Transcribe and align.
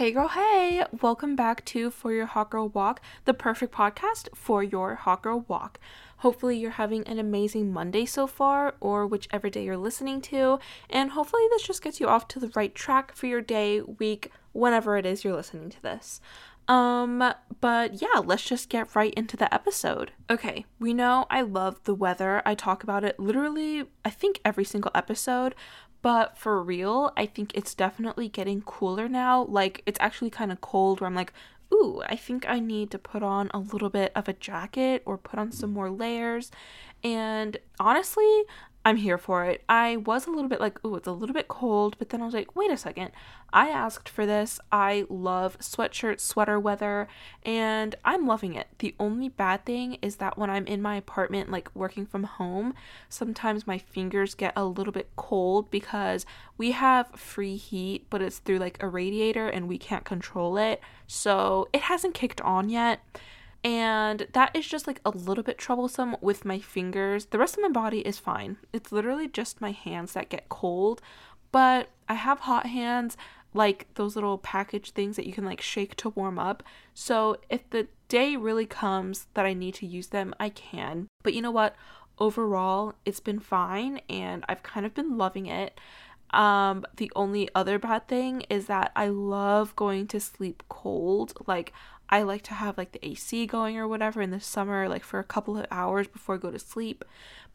Hey 0.00 0.12
girl, 0.12 0.28
hey! 0.28 0.82
Welcome 1.02 1.36
back 1.36 1.62
to 1.66 1.90
For 1.90 2.10
Your 2.10 2.24
Hot 2.24 2.48
Girl 2.48 2.70
Walk, 2.70 3.02
the 3.26 3.34
perfect 3.34 3.74
podcast 3.74 4.30
for 4.34 4.62
your 4.62 4.94
hot 4.94 5.20
girl 5.20 5.44
walk. 5.46 5.78
Hopefully, 6.20 6.56
you're 6.56 6.70
having 6.70 7.06
an 7.06 7.18
amazing 7.18 7.70
Monday 7.70 8.06
so 8.06 8.26
far, 8.26 8.76
or 8.80 9.06
whichever 9.06 9.50
day 9.50 9.62
you're 9.62 9.76
listening 9.76 10.22
to, 10.22 10.58
and 10.88 11.10
hopefully, 11.10 11.42
this 11.50 11.64
just 11.64 11.82
gets 11.82 12.00
you 12.00 12.08
off 12.08 12.28
to 12.28 12.40
the 12.40 12.50
right 12.56 12.74
track 12.74 13.14
for 13.14 13.26
your 13.26 13.42
day, 13.42 13.82
week, 13.82 14.32
whenever 14.52 14.96
it 14.96 15.04
is 15.04 15.22
you're 15.22 15.36
listening 15.36 15.68
to 15.68 15.82
this. 15.82 16.22
Um, 16.66 17.34
but 17.60 18.00
yeah, 18.00 18.20
let's 18.24 18.44
just 18.44 18.70
get 18.70 18.94
right 18.94 19.12
into 19.14 19.36
the 19.36 19.52
episode. 19.52 20.12
Okay, 20.30 20.64
we 20.78 20.94
know 20.94 21.26
I 21.28 21.42
love 21.42 21.78
the 21.84 21.94
weather. 21.94 22.40
I 22.46 22.54
talk 22.54 22.82
about 22.82 23.04
it 23.04 23.20
literally, 23.20 23.84
I 24.02 24.08
think, 24.08 24.40
every 24.46 24.64
single 24.64 24.92
episode, 24.94 25.54
but 26.02 26.38
for 26.38 26.62
real, 26.62 27.12
I 27.16 27.26
think 27.26 27.52
it's 27.54 27.74
definitely 27.74 28.28
getting 28.28 28.62
cooler 28.62 29.08
now. 29.08 29.44
Like, 29.44 29.82
it's 29.86 30.00
actually 30.00 30.30
kind 30.30 30.50
of 30.52 30.60
cold 30.60 31.00
where 31.00 31.08
I'm 31.08 31.14
like, 31.14 31.32
ooh, 31.72 32.02
I 32.06 32.16
think 32.16 32.48
I 32.48 32.58
need 32.58 32.90
to 32.90 32.98
put 32.98 33.22
on 33.22 33.50
a 33.52 33.58
little 33.58 33.90
bit 33.90 34.12
of 34.14 34.28
a 34.28 34.32
jacket 34.32 35.02
or 35.04 35.18
put 35.18 35.38
on 35.38 35.52
some 35.52 35.72
more 35.72 35.90
layers. 35.90 36.50
And 37.04 37.58
honestly, 37.78 38.42
I'm 38.82 38.96
here 38.96 39.18
for 39.18 39.44
it. 39.44 39.62
I 39.68 39.98
was 39.98 40.26
a 40.26 40.30
little 40.30 40.48
bit 40.48 40.60
like, 40.60 40.78
oh, 40.82 40.94
it's 40.94 41.06
a 41.06 41.12
little 41.12 41.34
bit 41.34 41.48
cold, 41.48 41.96
but 41.98 42.08
then 42.08 42.22
I 42.22 42.24
was 42.24 42.32
like, 42.32 42.56
wait 42.56 42.70
a 42.70 42.78
second. 42.78 43.10
I 43.52 43.68
asked 43.68 44.08
for 44.08 44.24
this. 44.24 44.58
I 44.72 45.04
love 45.10 45.58
sweatshirt, 45.58 46.18
sweater 46.18 46.58
weather, 46.58 47.06
and 47.42 47.94
I'm 48.06 48.26
loving 48.26 48.54
it. 48.54 48.68
The 48.78 48.94
only 48.98 49.28
bad 49.28 49.66
thing 49.66 49.98
is 50.00 50.16
that 50.16 50.38
when 50.38 50.48
I'm 50.48 50.66
in 50.66 50.80
my 50.80 50.96
apartment, 50.96 51.50
like 51.50 51.68
working 51.74 52.06
from 52.06 52.24
home, 52.24 52.72
sometimes 53.10 53.66
my 53.66 53.76
fingers 53.76 54.34
get 54.34 54.54
a 54.56 54.64
little 54.64 54.94
bit 54.94 55.10
cold 55.14 55.70
because 55.70 56.24
we 56.56 56.70
have 56.70 57.10
free 57.10 57.56
heat, 57.56 58.06
but 58.08 58.22
it's 58.22 58.38
through 58.38 58.58
like 58.58 58.82
a 58.82 58.88
radiator 58.88 59.46
and 59.46 59.68
we 59.68 59.76
can't 59.76 60.06
control 60.06 60.56
it. 60.56 60.80
So 61.06 61.68
it 61.74 61.82
hasn't 61.82 62.14
kicked 62.14 62.40
on 62.40 62.70
yet 62.70 63.00
and 63.62 64.26
that 64.32 64.54
is 64.54 64.66
just 64.66 64.86
like 64.86 65.00
a 65.04 65.10
little 65.10 65.44
bit 65.44 65.58
troublesome 65.58 66.16
with 66.20 66.44
my 66.44 66.58
fingers. 66.58 67.26
The 67.26 67.38
rest 67.38 67.56
of 67.56 67.62
my 67.62 67.68
body 67.68 68.00
is 68.00 68.18
fine. 68.18 68.56
It's 68.72 68.92
literally 68.92 69.28
just 69.28 69.60
my 69.60 69.72
hands 69.72 70.14
that 70.14 70.30
get 70.30 70.48
cold, 70.48 71.02
but 71.52 71.88
I 72.08 72.14
have 72.14 72.40
hot 72.40 72.66
hands 72.66 73.16
like 73.52 73.86
those 73.94 74.14
little 74.14 74.38
package 74.38 74.92
things 74.92 75.16
that 75.16 75.26
you 75.26 75.32
can 75.32 75.44
like 75.44 75.60
shake 75.60 75.96
to 75.96 76.10
warm 76.10 76.38
up. 76.38 76.62
So 76.94 77.36
if 77.48 77.68
the 77.70 77.88
day 78.08 78.36
really 78.36 78.66
comes 78.66 79.26
that 79.34 79.46
I 79.46 79.54
need 79.54 79.74
to 79.74 79.86
use 79.86 80.08
them, 80.08 80.34
I 80.38 80.48
can. 80.50 81.08
But 81.22 81.34
you 81.34 81.42
know 81.42 81.50
what? 81.50 81.74
Overall, 82.18 82.94
it's 83.04 83.20
been 83.20 83.40
fine 83.40 84.00
and 84.08 84.44
I've 84.48 84.62
kind 84.62 84.86
of 84.86 84.94
been 84.94 85.18
loving 85.18 85.46
it. 85.46 85.78
Um, 86.32 86.84
the 86.96 87.10
only 87.16 87.48
other 87.54 87.78
bad 87.78 88.06
thing 88.06 88.42
is 88.48 88.66
that 88.66 88.92
I 88.94 89.08
love 89.08 89.74
going 89.74 90.06
to 90.08 90.20
sleep 90.20 90.62
cold. 90.68 91.32
Like, 91.46 91.72
I 92.10 92.22
like 92.22 92.42
to 92.42 92.54
have 92.54 92.76
like 92.76 92.92
the 92.92 93.06
AC 93.06 93.46
going 93.46 93.78
or 93.78 93.86
whatever 93.86 94.20
in 94.20 94.30
the 94.30 94.40
summer, 94.40 94.88
like 94.88 95.04
for 95.04 95.20
a 95.20 95.24
couple 95.24 95.56
of 95.56 95.66
hours 95.70 96.08
before 96.08 96.34
I 96.34 96.38
go 96.38 96.50
to 96.50 96.58
sleep. 96.58 97.04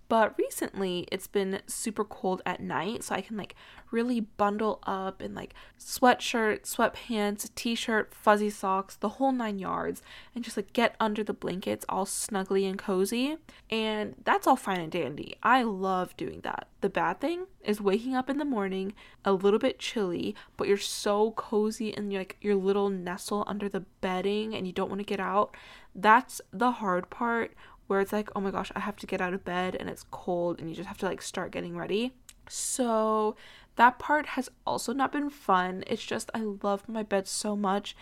But 0.08 0.38
recently 0.38 1.08
it's 1.11 1.28
been 1.28 1.61
super 1.67 2.03
cold 2.03 2.42
at 2.45 2.59
night, 2.59 3.03
so 3.03 3.16
I 3.16 3.22
can 3.22 3.38
like 3.38 3.56
really 3.92 4.20
bundle 4.20 4.80
up 4.84 5.22
in 5.22 5.34
like 5.34 5.53
sweatshirt, 5.80 6.61
sweatpants, 6.61 7.50
t 7.56 7.75
shirt, 7.75 8.14
fuzzy 8.14 8.50
socks, 8.50 8.95
the 8.95 9.09
whole 9.09 9.31
nine 9.31 9.58
yards, 9.58 10.02
and 10.33 10.44
just 10.44 10.58
like 10.58 10.73
get 10.73 10.95
under 11.00 11.23
the 11.23 11.33
blankets 11.33 11.86
all 11.89 12.06
snuggly 12.06 12.70
and 12.70 12.78
cozy. 12.78 13.38
And 13.70 14.16
that's 14.23 14.45
all 14.45 14.56
fine 14.56 14.80
and 14.80 14.92
dandy. 14.92 15.38
I 15.42 15.64
love 15.64 16.16
doing 16.17 16.42
that. 16.44 16.67
The 16.81 16.89
bad 16.89 17.20
thing 17.20 17.48
is 17.64 17.81
waking 17.81 18.16
up 18.16 18.30
in 18.30 18.38
the 18.38 18.45
morning 18.45 18.94
a 19.23 19.31
little 19.31 19.59
bit 19.59 19.80
chilly, 19.80 20.36
but 20.56 20.67
you're 20.67 20.78
so 20.78 21.31
cozy 21.31 21.95
and 21.95 22.11
you're 22.11 22.22
like 22.22 22.38
your 22.42 22.56
little 22.56 22.89
nestle 22.89 23.43
under 23.48 23.67
the 23.67 23.86
bedding 24.02 24.54
and 24.54 24.67
you 24.67 24.73
don't 24.73 24.89
want 24.89 24.99
to 24.99 25.05
get 25.05 25.20
out. 25.20 25.55
That's 25.95 26.42
the 26.52 26.72
hard 26.72 27.10
part 27.10 27.54
where 27.88 28.02
it's 28.02 28.14
like, 28.14 28.30
oh 28.36 28.42
my 28.42 28.52
gosh, 28.52 28.72
I 28.76 28.80
have 28.80 28.96
to 28.98 29.08
get 29.08 29.22
out 29.22 29.34
of 29.34 29.46
bed 29.46 29.76
and 29.80 29.90
it's 29.90 30.06
cold 30.12 30.60
and 30.60 30.70
you 30.70 30.76
just 30.76 30.88
have 30.88 30.98
to 31.00 31.06
like 31.06 31.22
start 31.22 31.52
getting 31.52 31.78
ready. 31.78 32.14
So 32.50 33.36
that 33.76 34.00
part 34.00 34.28
has 34.28 34.50
also 34.66 34.94
not 34.94 35.12
been 35.12 35.30
fun. 35.30 35.84
It's 35.88 36.06
just 36.06 36.32
I 36.34 36.40
love 36.64 36.88
my 36.88 37.04
bed 37.04 37.28
so 37.28 37.56
much 37.56 37.96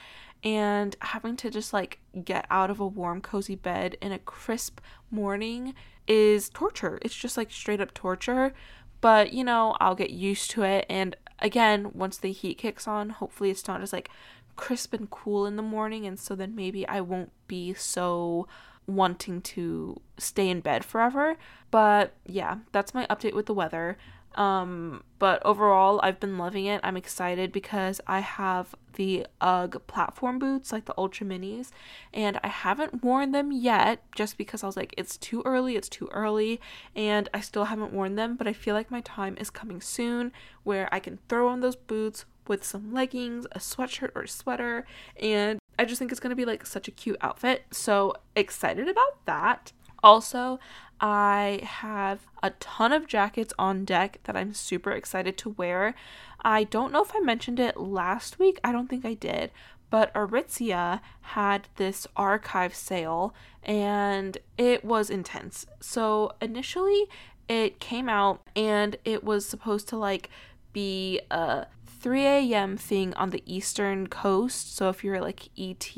and 0.43 0.95
having 0.99 1.35
to 1.37 1.49
just 1.49 1.73
like 1.73 1.99
get 2.23 2.45
out 2.49 2.69
of 2.69 2.79
a 2.79 2.87
warm 2.87 3.21
cozy 3.21 3.55
bed 3.55 3.97
in 4.01 4.11
a 4.11 4.19
crisp 4.19 4.79
morning 5.09 5.73
is 6.07 6.49
torture. 6.49 6.99
It's 7.01 7.15
just 7.15 7.37
like 7.37 7.51
straight 7.51 7.81
up 7.81 7.93
torture. 7.93 8.53
But, 9.01 9.33
you 9.33 9.43
know, 9.43 9.75
I'll 9.81 9.95
get 9.95 10.11
used 10.11 10.51
to 10.51 10.63
it 10.63 10.85
and 10.89 11.15
again, 11.39 11.91
once 11.93 12.17
the 12.17 12.31
heat 12.31 12.57
kicks 12.57 12.87
on, 12.87 13.09
hopefully 13.09 13.49
it's 13.49 13.67
not 13.67 13.81
as 13.81 13.91
like 13.91 14.09
crisp 14.55 14.93
and 14.93 15.09
cool 15.09 15.45
in 15.45 15.55
the 15.55 15.63
morning 15.63 16.05
and 16.05 16.19
so 16.19 16.35
then 16.35 16.55
maybe 16.55 16.87
I 16.87 17.01
won't 17.01 17.31
be 17.47 17.73
so 17.73 18.47
wanting 18.87 19.41
to 19.41 19.99
stay 20.17 20.49
in 20.49 20.59
bed 20.59 20.83
forever. 20.85 21.37
But 21.71 22.13
yeah, 22.25 22.57
that's 22.71 22.93
my 22.93 23.05
update 23.07 23.33
with 23.33 23.45
the 23.45 23.53
weather. 23.53 23.97
Um, 24.35 25.03
but 25.19 25.45
overall, 25.45 25.99
I've 26.01 26.19
been 26.19 26.37
loving 26.37 26.65
it. 26.65 26.81
I'm 26.83 26.97
excited 26.97 27.51
because 27.51 28.01
I 28.07 28.19
have 28.19 28.73
the 28.93 29.27
UGG 29.41 29.85
platform 29.87 30.39
boots, 30.39 30.71
like 30.71 30.85
the 30.85 30.93
Ultra 30.97 31.25
Minis, 31.27 31.69
and 32.13 32.39
I 32.43 32.47
haven't 32.47 33.03
worn 33.03 33.31
them 33.31 33.51
yet 33.51 34.03
just 34.15 34.37
because 34.37 34.63
I 34.63 34.67
was 34.67 34.77
like, 34.77 34.93
it's 34.97 35.17
too 35.17 35.41
early, 35.45 35.75
it's 35.75 35.89
too 35.89 36.09
early, 36.11 36.59
and 36.95 37.29
I 37.33 37.41
still 37.41 37.65
haven't 37.65 37.93
worn 37.93 38.15
them. 38.15 38.35
But 38.35 38.47
I 38.47 38.53
feel 38.53 38.75
like 38.75 38.91
my 38.91 39.01
time 39.01 39.37
is 39.39 39.49
coming 39.49 39.81
soon 39.81 40.31
where 40.63 40.89
I 40.91 40.99
can 40.99 41.19
throw 41.29 41.47
on 41.47 41.61
those 41.61 41.75
boots 41.75 42.25
with 42.47 42.63
some 42.63 42.93
leggings, 42.93 43.45
a 43.51 43.59
sweatshirt 43.59 44.11
or 44.15 44.23
a 44.23 44.27
sweater, 44.27 44.85
and 45.19 45.59
I 45.77 45.85
just 45.85 45.99
think 45.99 46.11
it's 46.11 46.19
going 46.19 46.29
to 46.29 46.35
be 46.35 46.45
like 46.45 46.65
such 46.65 46.87
a 46.87 46.91
cute 46.91 47.17
outfit. 47.21 47.63
So 47.71 48.13
excited 48.35 48.87
about 48.87 49.25
that. 49.25 49.71
Also, 50.03 50.59
I 50.99 51.61
have 51.63 52.27
a 52.41 52.51
ton 52.51 52.91
of 52.91 53.07
jackets 53.07 53.53
on 53.57 53.85
deck 53.85 54.19
that 54.23 54.35
I'm 54.35 54.53
super 54.53 54.91
excited 54.91 55.37
to 55.39 55.49
wear. 55.49 55.95
I 56.41 56.65
don't 56.65 56.91
know 56.91 57.01
if 57.01 57.15
I 57.15 57.19
mentioned 57.19 57.59
it 57.59 57.77
last 57.77 58.39
week. 58.39 58.59
I 58.63 58.71
don't 58.71 58.89
think 58.89 59.05
I 59.05 59.13
did. 59.13 59.51
But 59.89 60.13
Aritzia 60.13 61.01
had 61.21 61.67
this 61.75 62.07
archive 62.15 62.75
sale 62.75 63.33
and 63.61 64.37
it 64.57 64.83
was 64.83 65.09
intense. 65.09 65.65
So 65.79 66.33
initially, 66.41 67.05
it 67.47 67.79
came 67.79 68.09
out 68.09 68.41
and 68.55 68.95
it 69.05 69.23
was 69.23 69.45
supposed 69.45 69.87
to 69.89 69.97
like 69.97 70.29
be 70.73 71.21
a 71.29 71.67
3 72.03 72.25
a.m. 72.25 72.77
thing 72.77 73.13
on 73.13 73.29
the 73.31 73.41
eastern 73.45 74.07
coast. 74.07 74.75
So 74.75 74.89
if 74.89 75.03
you're 75.03 75.21
like 75.21 75.49
ET 75.57 75.89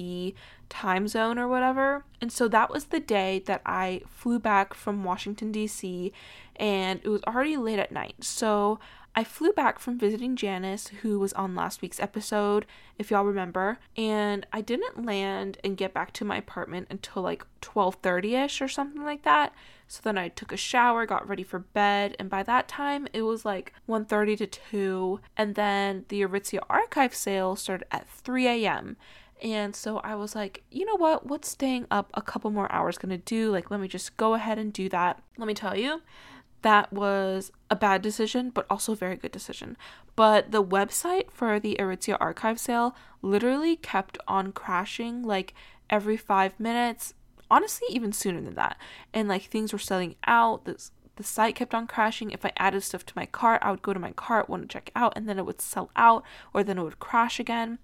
time 0.69 1.07
zone 1.07 1.39
or 1.39 1.47
whatever. 1.47 2.05
And 2.21 2.31
so 2.31 2.47
that 2.47 2.69
was 2.69 2.85
the 2.85 2.99
day 2.99 3.41
that 3.47 3.61
I 3.65 4.01
flew 4.07 4.39
back 4.39 4.73
from 4.73 5.03
Washington, 5.03 5.51
D.C., 5.51 6.13
and 6.57 7.01
it 7.03 7.09
was 7.09 7.21
already 7.23 7.57
late 7.57 7.79
at 7.79 7.91
night. 7.91 8.23
So 8.23 8.79
I 9.17 9.23
flew 9.23 9.53
back 9.53 9.79
from 9.79 9.97
visiting 9.97 10.35
Janice, 10.35 10.89
who 11.01 11.19
was 11.19 11.31
on 11.33 11.55
last 11.55 11.81
week's 11.81 12.01
episode, 12.01 12.65
if 12.97 13.09
y'all 13.09 13.23
remember, 13.23 13.79
and 13.95 14.45
I 14.51 14.59
didn't 14.59 15.05
land 15.05 15.57
and 15.63 15.77
get 15.77 15.93
back 15.93 16.11
to 16.13 16.25
my 16.25 16.35
apartment 16.35 16.87
until 16.89 17.23
like 17.23 17.45
12:30ish 17.61 18.59
or 18.59 18.67
something 18.67 19.03
like 19.03 19.23
that. 19.23 19.53
So 19.87 20.01
then 20.03 20.17
I 20.17 20.27
took 20.27 20.51
a 20.51 20.57
shower, 20.57 21.05
got 21.05 21.29
ready 21.29 21.43
for 21.43 21.59
bed, 21.59 22.17
and 22.19 22.29
by 22.29 22.43
that 22.43 22.67
time 22.67 23.07
it 23.13 23.21
was 23.21 23.45
like 23.45 23.73
1:30 23.87 24.37
to 24.39 24.47
2, 24.47 25.21
and 25.37 25.55
then 25.55 26.03
the 26.09 26.21
Aritzia 26.21 26.59
archive 26.69 27.15
sale 27.15 27.55
started 27.55 27.87
at 27.91 28.09
3 28.09 28.47
a.m. 28.47 28.97
And 29.41 29.75
so 29.75 29.99
I 29.99 30.15
was 30.15 30.33
like, 30.33 30.63
you 30.71 30.85
know 30.85 30.95
what? 30.95 31.25
What's 31.25 31.49
staying 31.49 31.87
up 31.91 32.09
a 32.13 32.21
couple 32.21 32.51
more 32.51 32.71
hours 32.71 32.97
gonna 32.97 33.17
do? 33.17 33.51
Like, 33.51 33.69
let 33.69 33.79
me 33.79 33.87
just 33.87 34.17
go 34.17 34.33
ahead 34.33 34.57
and 34.57 34.73
do 34.73 34.89
that. 34.89 35.21
Let 35.37 35.47
me 35.47 35.53
tell 35.53 35.77
you, 35.77 36.01
that 36.65 36.91
was 36.91 37.51
a 37.69 37.75
bad 37.75 38.01
decision, 38.01 38.49
but 38.49 38.65
also 38.71 38.93
a 38.93 38.95
very 38.95 39.15
good 39.17 39.31
decision. 39.31 39.77
But 40.15 40.49
the 40.51 40.63
website 40.63 41.29
for 41.29 41.59
the 41.59 41.77
Aritzia 41.79 42.17
archive 42.19 42.59
sale 42.59 42.95
literally 43.21 43.75
kept 43.75 44.17
on 44.27 44.51
crashing 44.51 45.21
like 45.21 45.53
every 45.91 46.17
five 46.17 46.59
minutes 46.59 47.13
honestly 47.51 47.87
even 47.91 48.11
sooner 48.11 48.41
than 48.41 48.55
that. 48.55 48.77
And 49.13 49.29
like 49.29 49.43
things 49.43 49.73
were 49.73 49.77
selling 49.77 50.15
out 50.25 50.65
the, 50.65 50.89
the 51.17 51.23
site 51.23 51.53
kept 51.53 51.75
on 51.75 51.85
crashing. 51.85 52.31
If 52.31 52.43
i 52.43 52.51
added 52.57 52.81
stuff 52.81 53.05
to 53.05 53.13
my 53.15 53.27
cart 53.27 53.61
i 53.61 53.69
would 53.69 53.83
go 53.83 53.93
to 53.93 53.99
my 53.99 54.13
cart 54.13 54.49
want 54.49 54.63
to 54.63 54.67
check 54.67 54.89
out 54.95 55.13
and 55.15 55.29
then 55.29 55.37
it 55.37 55.45
would 55.45 55.61
sell 55.61 55.91
out 55.95 56.23
or 56.51 56.63
then 56.63 56.79
it 56.79 56.83
would 56.83 56.99
crash 56.99 57.39
again. 57.39 57.77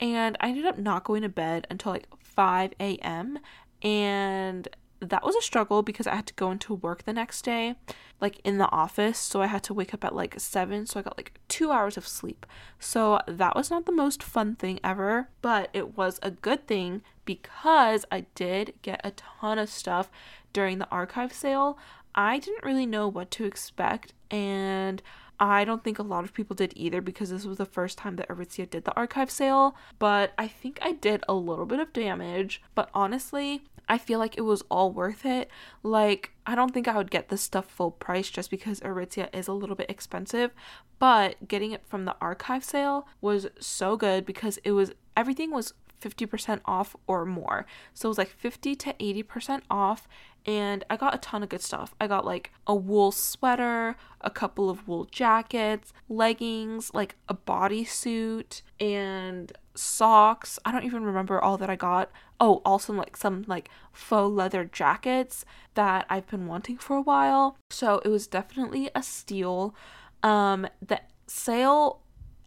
And 0.00 0.38
i 0.40 0.48
ended 0.48 0.64
up 0.64 0.78
not 0.78 1.04
going 1.04 1.20
to 1.20 1.28
bed 1.28 1.66
until 1.68 1.92
like 1.92 2.08
5 2.18 2.72
a.m 2.80 3.40
and 3.82 4.68
that 5.02 5.24
was 5.24 5.34
a 5.34 5.42
struggle 5.42 5.82
because 5.82 6.06
I 6.06 6.14
had 6.14 6.26
to 6.28 6.34
go 6.34 6.50
into 6.50 6.74
work 6.74 7.04
the 7.04 7.12
next 7.12 7.42
day, 7.42 7.74
like 8.20 8.40
in 8.44 8.58
the 8.58 8.70
office. 8.70 9.18
So 9.18 9.42
I 9.42 9.46
had 9.46 9.64
to 9.64 9.74
wake 9.74 9.92
up 9.92 10.04
at 10.04 10.14
like 10.14 10.38
seven. 10.38 10.86
So 10.86 11.00
I 11.00 11.02
got 11.02 11.16
like 11.16 11.32
two 11.48 11.72
hours 11.72 11.96
of 11.96 12.06
sleep. 12.06 12.46
So 12.78 13.20
that 13.26 13.56
was 13.56 13.70
not 13.70 13.84
the 13.84 13.92
most 13.92 14.22
fun 14.22 14.54
thing 14.54 14.78
ever, 14.84 15.28
but 15.42 15.70
it 15.72 15.96
was 15.96 16.20
a 16.22 16.30
good 16.30 16.66
thing 16.66 17.02
because 17.24 18.04
I 18.10 18.26
did 18.34 18.74
get 18.82 19.00
a 19.04 19.10
ton 19.10 19.58
of 19.58 19.68
stuff 19.68 20.10
during 20.52 20.78
the 20.78 20.88
archive 20.90 21.32
sale. 21.32 21.78
I 22.14 22.38
didn't 22.38 22.64
really 22.64 22.86
know 22.86 23.08
what 23.08 23.30
to 23.32 23.44
expect 23.44 24.12
and 24.30 25.02
I 25.40 25.64
don't 25.64 25.82
think 25.82 25.98
a 25.98 26.04
lot 26.04 26.22
of 26.22 26.32
people 26.32 26.54
did 26.54 26.72
either 26.76 27.00
because 27.00 27.30
this 27.30 27.44
was 27.44 27.58
the 27.58 27.66
first 27.66 27.98
time 27.98 28.14
that 28.14 28.28
Aritzia 28.28 28.70
did 28.70 28.84
the 28.84 28.94
archive 28.94 29.28
sale, 29.28 29.74
but 29.98 30.32
I 30.38 30.46
think 30.46 30.78
I 30.80 30.92
did 30.92 31.24
a 31.28 31.34
little 31.34 31.66
bit 31.66 31.80
of 31.80 31.92
damage. 31.92 32.62
But 32.76 32.90
honestly, 32.94 33.64
I 33.88 33.98
feel 33.98 34.18
like 34.18 34.36
it 34.36 34.42
was 34.42 34.62
all 34.70 34.90
worth 34.90 35.26
it. 35.26 35.50
Like, 35.82 36.32
I 36.46 36.54
don't 36.54 36.72
think 36.72 36.88
I 36.88 36.96
would 36.96 37.10
get 37.10 37.28
this 37.28 37.42
stuff 37.42 37.66
full 37.66 37.90
price 37.90 38.30
just 38.30 38.50
because 38.50 38.80
Aritzia 38.80 39.28
is 39.34 39.48
a 39.48 39.52
little 39.52 39.76
bit 39.76 39.90
expensive, 39.90 40.52
but 40.98 41.48
getting 41.48 41.72
it 41.72 41.86
from 41.86 42.04
the 42.04 42.16
archive 42.20 42.64
sale 42.64 43.06
was 43.20 43.48
so 43.58 43.96
good 43.96 44.24
because 44.24 44.58
it 44.64 44.72
was 44.72 44.92
everything 45.16 45.50
was 45.50 45.74
50% 46.02 46.60
off 46.64 46.96
or 47.06 47.24
more. 47.24 47.66
So 47.94 48.08
it 48.08 48.10
was 48.10 48.18
like 48.18 48.30
50 48.30 48.74
to 48.76 48.92
80% 48.94 49.62
off 49.70 50.08
and 50.46 50.84
I 50.90 50.96
got 50.96 51.14
a 51.14 51.18
ton 51.18 51.42
of 51.42 51.48
good 51.48 51.62
stuff. 51.62 51.94
I 52.00 52.06
got 52.06 52.24
like 52.24 52.50
a 52.66 52.74
wool 52.74 53.12
sweater, 53.12 53.96
a 54.20 54.30
couple 54.30 54.68
of 54.68 54.86
wool 54.88 55.04
jackets, 55.10 55.92
leggings, 56.08 56.92
like 56.94 57.16
a 57.28 57.34
bodysuit, 57.34 58.62
and 58.80 59.52
socks. 59.74 60.58
I 60.64 60.72
don't 60.72 60.84
even 60.84 61.04
remember 61.04 61.40
all 61.40 61.56
that 61.58 61.70
I 61.70 61.76
got. 61.76 62.10
Oh, 62.40 62.60
also 62.64 62.92
like 62.92 63.16
some 63.16 63.44
like 63.46 63.70
faux 63.92 64.32
leather 64.34 64.64
jackets 64.64 65.44
that 65.74 66.06
I've 66.10 66.26
been 66.26 66.46
wanting 66.46 66.78
for 66.78 66.96
a 66.96 67.02
while. 67.02 67.56
So 67.70 68.00
it 68.04 68.08
was 68.08 68.26
definitely 68.26 68.90
a 68.94 69.02
steal. 69.02 69.74
Um 70.22 70.66
the 70.86 71.00
sale 71.26 72.01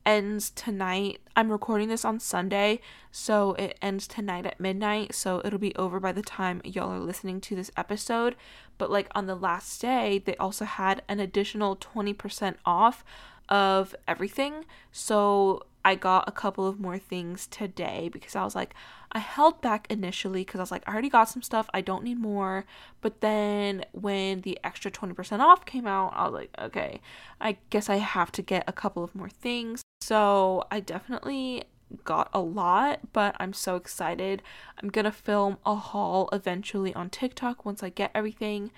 ends 0.05 0.49
tonight. 0.49 1.19
I'm 1.35 1.51
recording 1.51 1.89
this 1.89 2.05
on 2.05 2.19
Sunday, 2.19 2.79
so 3.11 3.53
it 3.53 3.77
ends 3.81 4.07
tonight 4.07 4.45
at 4.45 4.59
midnight. 4.59 5.15
So 5.15 5.41
it'll 5.43 5.59
be 5.59 5.75
over 5.75 5.99
by 5.99 6.11
the 6.11 6.21
time 6.21 6.61
y'all 6.63 6.91
are 6.91 6.99
listening 6.99 7.41
to 7.41 7.55
this 7.55 7.71
episode. 7.75 8.35
But 8.77 8.91
like 8.91 9.09
on 9.15 9.25
the 9.25 9.35
last 9.35 9.81
day, 9.81 10.21
they 10.23 10.35
also 10.37 10.65
had 10.65 11.01
an 11.07 11.19
additional 11.19 11.75
20% 11.75 12.55
off 12.65 13.03
of 13.49 13.95
everything. 14.07 14.65
So 14.91 15.63
I 15.83 15.93
got 15.93 16.27
a 16.27 16.31
couple 16.31 16.67
of 16.67 16.79
more 16.79 16.97
things 16.97 17.45
today 17.45 18.09
because 18.11 18.35
I 18.35 18.43
was 18.43 18.55
like, 18.55 18.73
I 19.11 19.19
held 19.19 19.61
back 19.61 19.85
initially 19.89 20.41
because 20.41 20.59
I 20.59 20.63
was 20.63 20.71
like, 20.71 20.83
I 20.87 20.91
already 20.91 21.09
got 21.09 21.29
some 21.29 21.43
stuff, 21.43 21.69
I 21.73 21.81
don't 21.81 22.03
need 22.03 22.19
more. 22.19 22.65
But 23.01 23.21
then 23.21 23.85
when 23.91 24.41
the 24.41 24.59
extra 24.63 24.89
20% 24.89 25.39
off 25.39 25.63
came 25.63 25.85
out, 25.85 26.11
I 26.15 26.25
was 26.25 26.33
like, 26.33 26.49
okay, 26.59 27.01
I 27.39 27.57
guess 27.69 27.87
I 27.87 27.97
have 27.97 28.31
to 28.33 28.41
get 28.41 28.63
a 28.67 28.73
couple 28.73 29.03
of 29.03 29.13
more 29.13 29.29
things. 29.29 29.84
So 30.01 30.63
I 30.71 30.79
definitely 30.79 31.63
got 32.03 32.29
a 32.33 32.39
lot, 32.39 32.99
but 33.13 33.35
I'm 33.39 33.53
so 33.53 33.75
excited. 33.75 34.41
I'm 34.81 34.89
gonna 34.89 35.11
film 35.11 35.57
a 35.65 35.75
haul 35.75 36.29
eventually 36.31 36.93
on 36.93 37.09
TikTok 37.09 37.65
once 37.65 37.81
I 37.83 37.89
get 37.89 38.11
everything. 38.13 38.71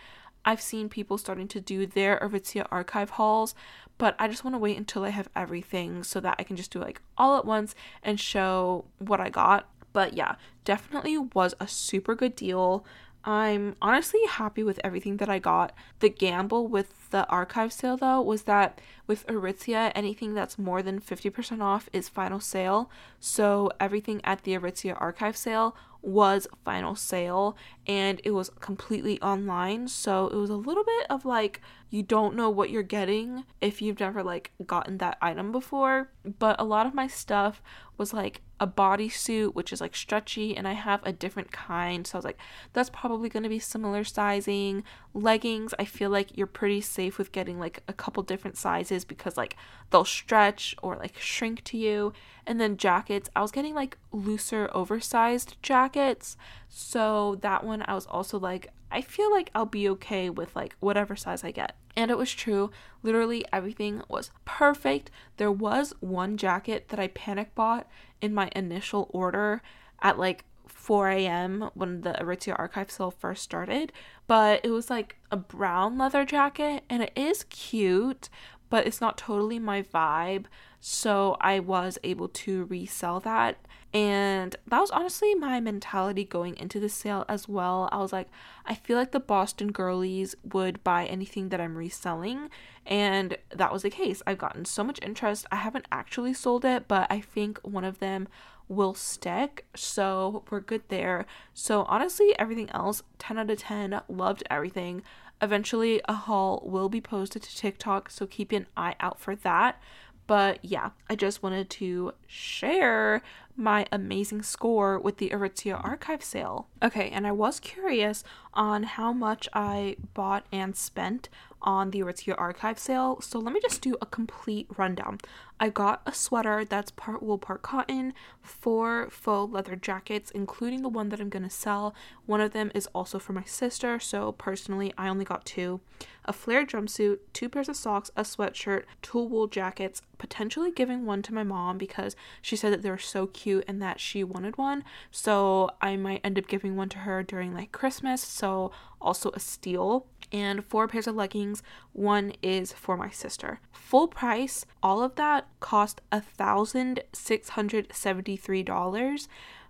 I've 0.46 0.62
seen 0.62 0.88
people 0.88 1.18
starting 1.18 1.48
to 1.50 1.60
do 1.60 1.86
their 1.86 2.18
Aritzia 2.20 2.68
archive 2.72 3.12
hauls, 3.12 3.54
but 3.98 4.16
I 4.18 4.28
just 4.30 4.44
want 4.46 4.54
to 4.54 4.60
wait 4.60 4.78
until 4.78 5.04
I 5.04 5.10
have 5.10 5.30
everything 5.36 6.04
so 6.04 6.22
that 6.22 6.36
I 6.40 6.44
can 6.44 6.56
just 6.56 6.72
do 6.72 6.80
like 6.80 7.02
all 7.18 7.38
at 7.38 7.46
once 7.46 7.76
and 8.02 8.20
show 8.20 8.86
what 9.00 9.20
I 9.20 9.30
got. 9.30 9.70
But 9.92 10.14
yeah, 10.14 10.36
definitely 10.64 11.18
was 11.18 11.54
a 11.60 11.68
super 11.68 12.16
good 12.16 12.36
deal. 12.36 12.86
I'm 13.28 13.76
honestly 13.82 14.22
happy 14.30 14.64
with 14.64 14.80
everything 14.86 15.18
that 15.18 15.28
I 15.28 15.38
got. 15.38 15.74
The 16.00 16.08
gamble 16.08 16.70
with 16.70 17.10
the 17.10 17.28
archive 17.28 17.74
sale 17.74 17.98
though 17.98 18.22
was 18.22 18.44
that 18.44 18.80
with 19.06 19.28
Aritzia, 19.28 19.92
anything 19.94 20.34
that's 20.34 20.58
more 20.58 20.82
than 20.82 21.02
50% 21.02 21.62
off 21.62 21.90
is 21.92 22.08
final 22.08 22.40
sale. 22.40 22.90
So 23.20 23.70
everything 23.82 24.22
at 24.24 24.44
the 24.44 24.54
Aritzia 24.54 24.96
archive 24.98 25.36
sale 25.36 25.76
was 26.02 26.48
final 26.64 26.96
sale 26.96 27.58
and 27.88 28.20
it 28.24 28.32
was 28.32 28.50
completely 28.60 29.20
online. 29.22 29.88
So 29.88 30.28
it 30.28 30.36
was 30.36 30.50
a 30.50 30.56
little 30.56 30.84
bit 30.84 31.08
of 31.10 31.26
like 31.26 31.62
you 31.90 32.04
don't 32.04 32.36
know 32.36 32.50
what 32.50 32.70
you're 32.70 32.84
getting 32.84 33.46
if 33.62 33.82
you've 33.82 34.00
never 34.00 34.22
like 34.22 34.52
gotten 34.66 34.98
that 34.98 35.18
item 35.22 35.52
before. 35.52 36.10
But 36.38 36.60
a 36.60 36.66
lot 36.66 36.86
of 36.86 36.94
my 36.94 37.08
stuff 37.08 37.62
was 37.98 38.14
like 38.14 38.42
a 38.60 38.68
bodysuit, 38.68 39.54
which 39.54 39.72
is 39.72 39.80
like 39.80 39.96
stretchy, 39.96 40.56
and 40.56 40.68
I 40.68 40.74
have 40.74 41.00
a 41.04 41.14
different 41.14 41.52
kind. 41.52 42.06
So 42.06 42.18
I 42.18 42.20
was 42.20 42.26
like, 42.26 42.40
that's 42.74 42.90
probably 42.90 43.30
going 43.30 43.44
to 43.44 43.50
be 43.50 43.60
similar 43.60 44.04
sizing. 44.04 44.84
Leggings, 45.14 45.74
I 45.80 45.86
feel 45.86 46.10
like 46.10 46.38
you're 46.38 46.48
pretty 46.48 46.82
safe 46.82 47.18
with 47.18 47.32
getting 47.32 47.60
like 47.60 47.82
a 47.88 47.94
couple 47.94 48.22
different 48.24 48.58
sizes 48.58 49.06
because 49.06 49.38
like 49.38 49.56
they'll 49.90 50.06
stretch 50.06 50.76
or 50.84 50.98
like 50.98 51.18
shrink 51.18 51.64
to 51.66 51.78
you. 51.78 52.14
And 52.46 52.60
then 52.60 52.78
jackets, 52.78 53.30
I 53.36 53.42
was 53.42 53.52
getting 53.52 53.76
like 53.76 53.98
looser, 54.12 54.70
oversized 54.74 55.56
jackets. 55.62 56.36
So 56.70 57.38
that 57.42 57.64
one, 57.64 57.77
I 57.84 57.94
was 57.94 58.06
also 58.06 58.40
like, 58.40 58.68
I 58.92 59.02
feel 59.02 59.32
like 59.32 59.52
I'll 59.54 59.66
be 59.66 59.90
okay 59.90 60.30
with 60.30 60.56
like 60.56 60.76
whatever 60.80 61.16
size 61.16 61.44
I 61.44 61.52
get. 61.52 61.76
And 61.96 62.12
it 62.12 62.18
was 62.18 62.32
true. 62.32 62.72
Literally 63.04 63.46
everything 63.52 64.02
was 64.08 64.32
perfect. 64.46 65.12
There 65.38 65.52
was 65.52 65.94
one 66.00 66.38
jacket 66.38 66.90
that 66.90 67.00
I 67.00 67.08
panic 67.08 67.56
bought 67.56 67.88
in 68.22 68.34
my 68.34 68.50
initial 68.56 69.10
order 69.12 69.62
at 70.02 70.20
like 70.20 70.46
4 70.68 71.10
a.m. 71.10 71.70
when 71.74 72.02
the 72.02 72.14
Aritzia 72.14 72.58
archive 72.58 72.92
sale 72.92 73.12
first 73.12 73.44
started, 73.44 73.92
but 74.28 74.62
it 74.64 74.70
was 74.70 74.90
like 74.90 75.18
a 75.32 75.38
brown 75.38 75.98
leather 75.98 76.24
jacket 76.26 76.84
and 76.90 77.04
it 77.04 77.12
is 77.16 77.44
cute, 77.46 78.30
but 78.70 78.86
it's 78.86 79.02
not 79.02 79.18
totally 79.18 79.60
my 79.60 79.82
vibe. 79.82 80.46
So 80.80 81.38
I 81.42 81.60
was 81.60 81.98
able 82.04 82.28
to 82.30 82.66
resell 82.66 83.20
that. 83.22 83.58
And 83.94 84.56
that 84.68 84.80
was 84.80 84.92
honestly 84.92 85.34
my 85.34 85.60
mentality 85.60 86.24
going 86.26 86.58
into 86.58 86.80
the 86.80 86.90
sale 86.90 87.26
as 87.30 87.48
well. 87.48 87.88
I 87.92 87.98
was 87.98 88.12
like, 88.12 88.30
I 88.66 88.76
feel 88.76 88.98
like 88.98 89.12
the 89.12 89.20
Boston 89.20 89.72
girlies 89.72 90.36
would 90.44 90.84
buy 90.84 91.06
anything 91.06 91.50
that 91.50 91.62
I'm 91.62 91.78
reselling. 91.78 92.50
And 92.86 93.38
that 93.50 93.72
was 93.72 93.84
the 93.84 93.90
case. 93.90 94.22
I've 94.28 94.38
gotten 94.38 94.66
so 94.66 94.84
much 94.84 95.00
interest. 95.02 95.46
I 95.52 95.58
haven't 95.58 95.88
actually 95.92 96.34
sold 96.34 96.66
it, 96.66 96.88
but 96.88 97.08
I 97.10 97.22
think 97.22 97.60
one 97.64 97.86
of 97.86 98.00
them 98.00 98.28
will 98.68 98.94
stick. 98.94 99.66
So 99.76 100.44
we're 100.50 100.60
good 100.60 100.84
there. 100.90 101.26
So 101.54 101.84
honestly, 101.84 102.38
everything 102.38 102.70
else, 102.72 103.04
10 103.20 103.40
out 103.40 103.50
of 103.50 103.60
10, 103.60 104.02
loved 104.10 104.44
everything. 104.50 105.02
Eventually, 105.42 106.02
a 106.06 106.14
haul 106.14 106.64
will 106.66 106.90
be 106.90 107.00
posted 107.00 107.44
to 107.44 107.56
TikTok, 107.56 108.10
so 108.10 108.26
keep 108.26 108.52
an 108.52 108.66
eye 108.76 108.96
out 109.00 109.20
for 109.20 109.36
that. 109.36 109.80
But 110.28 110.60
yeah, 110.64 110.92
I 111.10 111.16
just 111.16 111.42
wanted 111.42 111.70
to 111.72 112.14
share 112.28 113.22
my 113.56 113.88
amazing 113.92 114.44
score 114.44 115.00
with 115.00 115.18
the 115.18 115.30
Aritzia 115.30 115.84
archive 115.84 116.24
sale. 116.24 116.68
Okay, 116.84 117.10
and 117.10 117.26
I 117.26 117.32
was 117.32 117.60
curious 117.60 118.24
on 118.54 118.84
how 118.84 119.14
much 119.14 119.50
I 119.54 119.96
bought 120.14 120.46
and 120.52 120.76
spent 120.76 121.30
on 121.62 121.92
the 121.92 122.00
Aritzia 122.00 122.36
archive 122.38 122.80
sale. 122.80 123.20
So 123.22 123.40
let 123.40 123.54
me 123.54 123.60
just 123.62 123.82
do 123.82 123.96
a 124.02 124.06
complete 124.06 124.68
rundown. 124.78 125.20
I 125.60 125.70
got 125.70 126.04
a 126.06 126.14
sweater 126.14 126.64
that's 126.64 126.92
part 126.92 127.24
wool, 127.24 127.40
part 127.40 127.64
cotton, 127.64 128.14
four 128.42 129.10
faux 129.10 129.52
leather 129.52 129.76
jackets, 129.76 130.30
including 130.32 130.84
the 130.84 130.90
one 130.90 131.10
that 131.10 131.20
I'm 131.20 131.30
gonna 131.30 131.50
sell. 131.50 131.96
One 132.28 132.42
of 132.42 132.54
them 132.54 132.72
is 132.76 132.88
also 132.94 133.18
for 133.18 133.34
my 133.34 133.44
sister, 133.44 134.00
so 134.00 134.34
personally, 134.34 134.94
I 134.98 135.08
only 135.08 135.26
got 135.26 135.46
two. 135.46 135.80
A 136.26 136.34
flared 136.34 136.70
jumpsuit, 136.70 137.20
two 137.34 137.50
pairs 137.50 137.70
of 137.70 137.76
socks, 137.76 138.12
a 138.16 138.22
sweatshirt, 138.22 138.84
two 139.02 139.24
wool 139.24 139.48
jackets, 139.48 140.02
potentially 140.18 140.72
giving 140.72 141.06
one 141.06 141.22
to 141.24 141.34
my 141.34 141.44
mom 141.44 141.78
because 141.78 142.16
she 142.42 142.56
said 142.56 142.74
that 142.74 142.82
they 142.82 142.90
were 142.90 142.98
so 142.98 143.28
cute 143.28 143.64
and 143.68 143.82
that 143.82 144.00
she 144.00 144.24
wanted 144.24 144.58
one. 144.58 144.84
So 145.10 145.72
I 145.82 145.96
might 145.96 146.22
end 146.24 146.38
up 146.38 146.48
giving 146.48 146.76
one 146.76 146.90
to 146.90 147.00
her 147.00 147.24
during 147.24 147.54
like 147.54 147.72
Christmas. 147.72 148.22
So 148.22 148.72
also 149.02 149.32
a 149.32 149.40
steal. 149.40 150.06
And 150.32 150.66
four 150.66 150.88
pairs 150.88 151.08
of 151.08 151.16
leggings. 151.16 151.64
One 151.94 152.34
is 152.42 152.74
for 152.74 152.98
my 152.98 153.10
sister. 153.10 153.60
Full 153.72 154.08
price, 154.08 154.66
all 154.84 155.02
of 155.02 155.16
that 155.16 155.48
cost 155.60 156.02
a 156.12 156.22
thousand 156.22 157.02
six 157.14 157.50
hundred 157.50 157.88
seventy-three 157.94 158.64
dollars. 158.64 159.28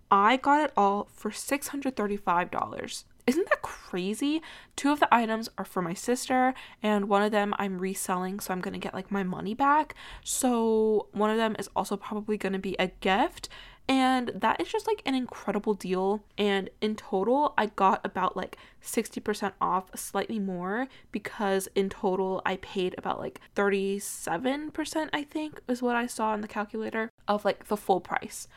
I 0.09 0.37
got 0.37 0.63
it 0.63 0.73
all 0.77 1.09
for 1.11 1.31
$635. 1.31 3.03
Isn't 3.27 3.49
that 3.49 3.61
crazy? 3.61 4.41
Two 4.77 4.91
of 4.91 5.01
the 5.01 5.13
items 5.13 5.49
are 5.57 5.65
for 5.65 5.81
my 5.81 5.93
sister, 5.93 6.53
and 6.81 7.09
one 7.09 7.21
of 7.23 7.31
them 7.31 7.53
I'm 7.59 7.77
reselling, 7.77 8.39
so 8.39 8.53
I'm 8.53 8.61
gonna 8.61 8.77
get 8.77 8.93
like 8.93 9.11
my 9.11 9.23
money 9.23 9.53
back. 9.53 9.95
So, 10.23 11.07
one 11.11 11.29
of 11.29 11.35
them 11.35 11.57
is 11.59 11.69
also 11.75 11.97
probably 11.97 12.37
gonna 12.37 12.57
be 12.57 12.77
a 12.79 12.87
gift, 12.87 13.49
and 13.89 14.31
that 14.35 14.59
is 14.59 14.67
just 14.67 14.85
like 14.85 15.01
an 15.05 15.15
incredible 15.15 15.73
deal. 15.73 16.23
And 16.37 16.69
in 16.81 16.95
total, 16.95 17.53
I 17.57 17.67
got 17.67 18.01
about 18.03 18.35
like 18.35 18.57
60% 18.83 19.53
off, 19.61 19.89
slightly 19.95 20.39
more, 20.39 20.87
because 21.11 21.69
in 21.75 21.89
total, 21.89 22.41
I 22.45 22.57
paid 22.57 22.95
about 22.97 23.19
like 23.19 23.39
37%, 23.55 25.09
I 25.13 25.23
think, 25.23 25.61
is 25.67 25.81
what 25.81 25.95
I 25.95 26.05
saw 26.05 26.33
in 26.33 26.41
the 26.41 26.47
calculator 26.47 27.09
of 27.27 27.45
like 27.45 27.67
the 27.67 27.77
full 27.77 28.01
price. 28.01 28.47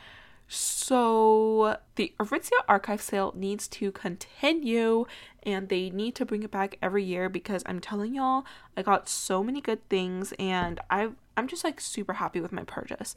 So 0.53 1.77
the 1.95 2.13
Aritzia 2.19 2.59
archive 2.67 3.01
sale 3.01 3.31
needs 3.37 3.69
to 3.69 3.89
continue 3.93 5.05
and 5.43 5.69
they 5.69 5.89
need 5.89 6.13
to 6.15 6.25
bring 6.25 6.43
it 6.43 6.51
back 6.51 6.77
every 6.81 7.05
year 7.05 7.29
because 7.29 7.63
I'm 7.65 7.79
telling 7.79 8.13
y'all, 8.15 8.43
I 8.75 8.81
got 8.81 9.07
so 9.07 9.45
many 9.45 9.61
good 9.61 9.87
things 9.87 10.33
and 10.37 10.81
I 10.89 11.11
I'm 11.37 11.47
just 11.47 11.63
like 11.63 11.79
super 11.79 12.13
happy 12.13 12.41
with 12.41 12.51
my 12.51 12.63
purchase. 12.65 13.15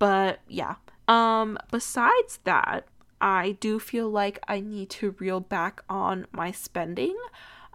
But 0.00 0.40
yeah. 0.48 0.74
Um 1.12 1.58
besides 1.70 2.38
that, 2.44 2.86
I 3.20 3.56
do 3.60 3.78
feel 3.78 4.08
like 4.08 4.38
I 4.48 4.60
need 4.60 4.88
to 4.90 5.14
reel 5.18 5.40
back 5.40 5.82
on 5.88 6.26
my 6.32 6.50
spending. 6.52 7.16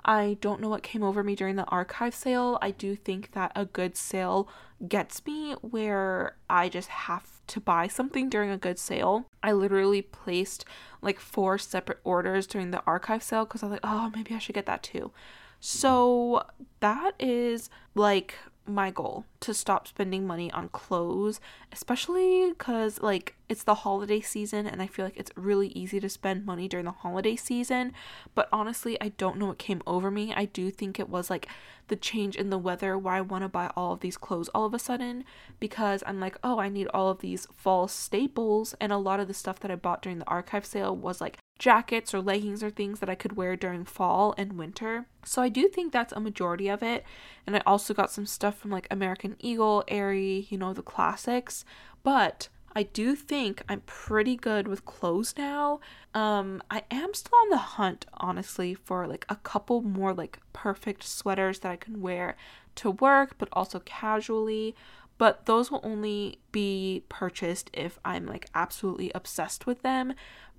I 0.04 0.38
don't 0.40 0.62
know 0.62 0.70
what 0.70 0.84
came 0.84 1.04
over 1.04 1.22
me 1.24 1.36
during 1.36 1.58
the 1.58 1.66
archive 1.66 2.16
sale. 2.16 2.58
I 2.62 2.72
do 2.72 2.96
think 2.96 3.34
that 3.34 3.52
a 3.56 3.66
good 3.66 3.98
sale 3.98 4.48
gets 4.88 5.26
me 5.26 5.54
where 5.62 6.38
I 6.50 6.70
just 6.70 6.88
have 6.90 7.42
to 7.48 7.60
buy 7.60 7.88
something 7.88 8.30
during 8.30 8.50
a 8.50 8.58
good 8.58 8.80
sale. 8.80 9.28
I 9.44 9.52
literally 9.52 10.02
placed 10.02 10.66
like 11.02 11.20
four 11.20 11.58
separate 11.58 12.00
orders 12.04 12.48
during 12.48 12.72
the 12.72 12.84
archive 12.86 13.22
sale 13.22 13.46
because 13.46 13.62
I 13.64 13.68
was 13.68 13.72
like, 13.74 13.82
oh, 13.84 14.12
maybe 14.16 14.34
I 14.34 14.40
should 14.40 14.56
get 14.56 14.66
that 14.66 14.84
too. 14.84 15.12
So 15.60 16.44
that 16.80 17.14
is 17.20 17.70
like 17.96 18.36
my 18.68 18.92
goal 18.92 19.26
to 19.40 19.54
stop 19.54 19.88
spending 19.88 20.26
money 20.26 20.52
on 20.52 20.70
clothes, 20.70 21.40
especially 21.72 22.50
because 22.50 23.02
like 23.02 23.36
it's 23.50 23.64
the 23.64 23.76
holiday 23.76 24.20
season 24.20 24.68
and 24.68 24.82
I 24.82 24.88
feel 24.88 25.06
like 25.06 25.18
it's 25.18 25.32
really 25.36 25.70
easy 25.70 26.00
to 26.00 26.10
spend 26.10 26.46
money 26.46 26.68
during 26.68 26.86
the 26.86 26.92
holiday 26.92 27.36
season. 27.36 27.94
But 28.36 28.50
honestly, 28.52 29.00
I 29.00 29.10
don't 29.10 29.38
know 29.38 29.48
what 29.48 29.58
came 29.58 29.82
over 29.88 30.12
me. 30.12 30.34
I 30.36 30.46
do 30.46 30.70
think 30.72 31.00
it 31.00 31.10
was 31.10 31.30
like 31.30 31.48
the 31.88 31.96
change 31.96 32.36
in 32.36 32.50
the 32.50 32.58
weather 32.58 32.98
where 32.98 33.14
I 33.14 33.22
want 33.22 33.44
to 33.44 33.50
buy 33.50 33.72
all 33.76 33.94
of 33.94 34.02
these 34.02 34.18
clothes 34.18 34.50
all 34.50 34.66
of 34.66 34.74
a 34.74 34.80
sudden 34.80 35.24
because 35.60 36.04
I'm 36.06 36.20
like, 36.20 36.38
oh, 36.44 36.60
I 36.60 36.70
need 36.70 36.88
all 36.88 37.10
of 37.10 37.20
these 37.20 37.48
fall 37.56 37.88
staples. 37.88 38.76
And 38.82 38.92
a 38.92 38.98
lot 38.98 39.20
of 39.20 39.28
the 39.28 39.34
stuff 39.34 39.60
that 39.62 39.72
I 39.72 39.76
bought 39.76 40.02
during 40.02 40.20
the 40.20 40.28
archive 40.28 40.66
sale 40.66 40.96
was 40.96 41.22
like 41.22 41.38
jackets 41.60 42.14
or 42.14 42.22
leggings 42.22 42.64
or 42.64 42.70
things 42.70 43.00
that 43.00 43.10
I 43.10 43.16
could 43.16 43.36
wear 43.36 43.56
during 43.56 43.86
fall 43.86 44.34
and 44.38 44.54
winter. 44.54 45.06
So 45.26 45.42
I 45.42 45.50
do 45.50 45.68
think 45.68 45.92
that's 45.92 46.14
a 46.14 46.20
majority 46.20 46.68
of 46.68 46.84
it. 46.84 47.04
And 47.46 47.56
I 47.56 47.62
also 47.66 47.94
got 47.94 48.12
some 48.12 48.26
stuff 48.26 48.58
from 48.58 48.72
like 48.72 48.88
American 48.92 49.36
Eagle, 49.40 49.84
Aerie, 49.88 50.48
you 50.50 50.58
know, 50.58 50.74
the 50.74 50.82
classics. 50.82 51.66
But 52.04 52.50
I 52.76 52.84
do 52.84 53.16
think 53.16 53.64
I'm 53.68 53.82
pretty 53.88 54.36
good 54.36 54.68
with 54.68 54.86
clothes 54.86 55.34
now. 55.36 55.80
Um, 56.14 56.62
I 56.70 56.84
am 56.92 57.14
still 57.16 57.38
on 57.42 57.50
the 57.50 57.58
hunt, 57.58 58.06
honestly, 58.14 58.76
for 58.76 59.08
like 59.08 59.26
a 59.30 59.36
couple 59.38 59.82
more 59.82 60.14
like 60.14 60.40
perfect 60.54 61.04
sweaters 61.04 61.60
that 61.60 61.72
I 61.72 61.76
can 61.76 62.02
wear 62.02 62.36
to 62.76 62.92
work, 62.92 63.36
but 63.40 63.50
also 63.52 63.80
casually. 63.80 64.76
But 65.18 65.48
those 65.48 65.72
will 65.72 65.82
only 65.84 66.38
be 66.52 67.04
purchased 67.10 67.72
if 67.74 67.98
I'm 68.06 68.28
like 68.28 68.48
absolutely 68.54 69.12
obsessed 69.16 69.66
with 69.66 69.82
them. 69.82 70.14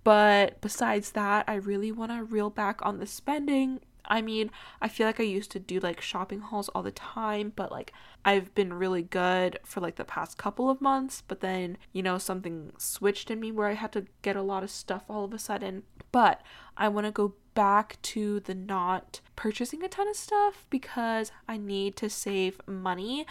But 0.05 0.61
besides 0.61 1.13
that, 1.13 1.45
I 1.49 1.55
really 1.55 1.93
want 1.93 2.13
to 2.13 2.25
reel 2.25 2.51
back 2.51 2.85
on 2.85 2.99
the 2.99 3.07
spending. 3.07 3.81
I 4.09 4.23
mean, 4.23 4.51
I 4.81 4.89
feel 4.89 5.07
like 5.07 5.21
I 5.21 5.25
used 5.25 5.51
to 5.53 5.59
do 5.59 5.81
like 5.81 6.01
shopping 6.01 6.41
hauls 6.41 6.71
all 6.71 6.83
the 6.83 6.91
time, 6.91 7.53
but 7.55 7.71
like 7.71 7.93
I've 8.25 8.55
been 8.55 8.73
really 8.73 9.03
good 9.03 9.59
for 9.65 9.81
like 9.81 9.97
the 9.97 10.05
past 10.05 10.39
couple 10.39 10.71
of 10.71 10.81
months, 10.81 11.23
but 11.29 11.41
then, 11.41 11.77
you 11.93 12.03
know, 12.03 12.17
something 12.17 12.73
switched 12.79 13.31
in 13.31 13.39
me 13.39 13.53
where 13.53 13.69
I 13.69 13.75
had 13.75 13.93
to 13.93 14.07
get 14.23 14.35
a 14.35 14.43
lot 14.43 14.63
of 14.63 14.71
stuff 14.71 15.05
all 15.09 15.25
of 15.25 15.35
a 15.35 15.39
sudden. 15.39 15.83
But 16.11 16.41
I 16.77 16.89
want 16.89 17.07
to 17.07 17.13
go 17.13 17.35
back 17.55 18.01
to 18.03 18.41
the 18.41 18.55
not 18.55 19.21
purchasing 19.37 19.83
a 19.83 19.89
ton 19.89 20.09
of 20.09 20.17
stuff 20.17 20.65
because 20.71 21.31
I 21.47 21.59
need 21.59 21.97
to 21.97 22.09
save 22.09 22.61
money 22.67 23.27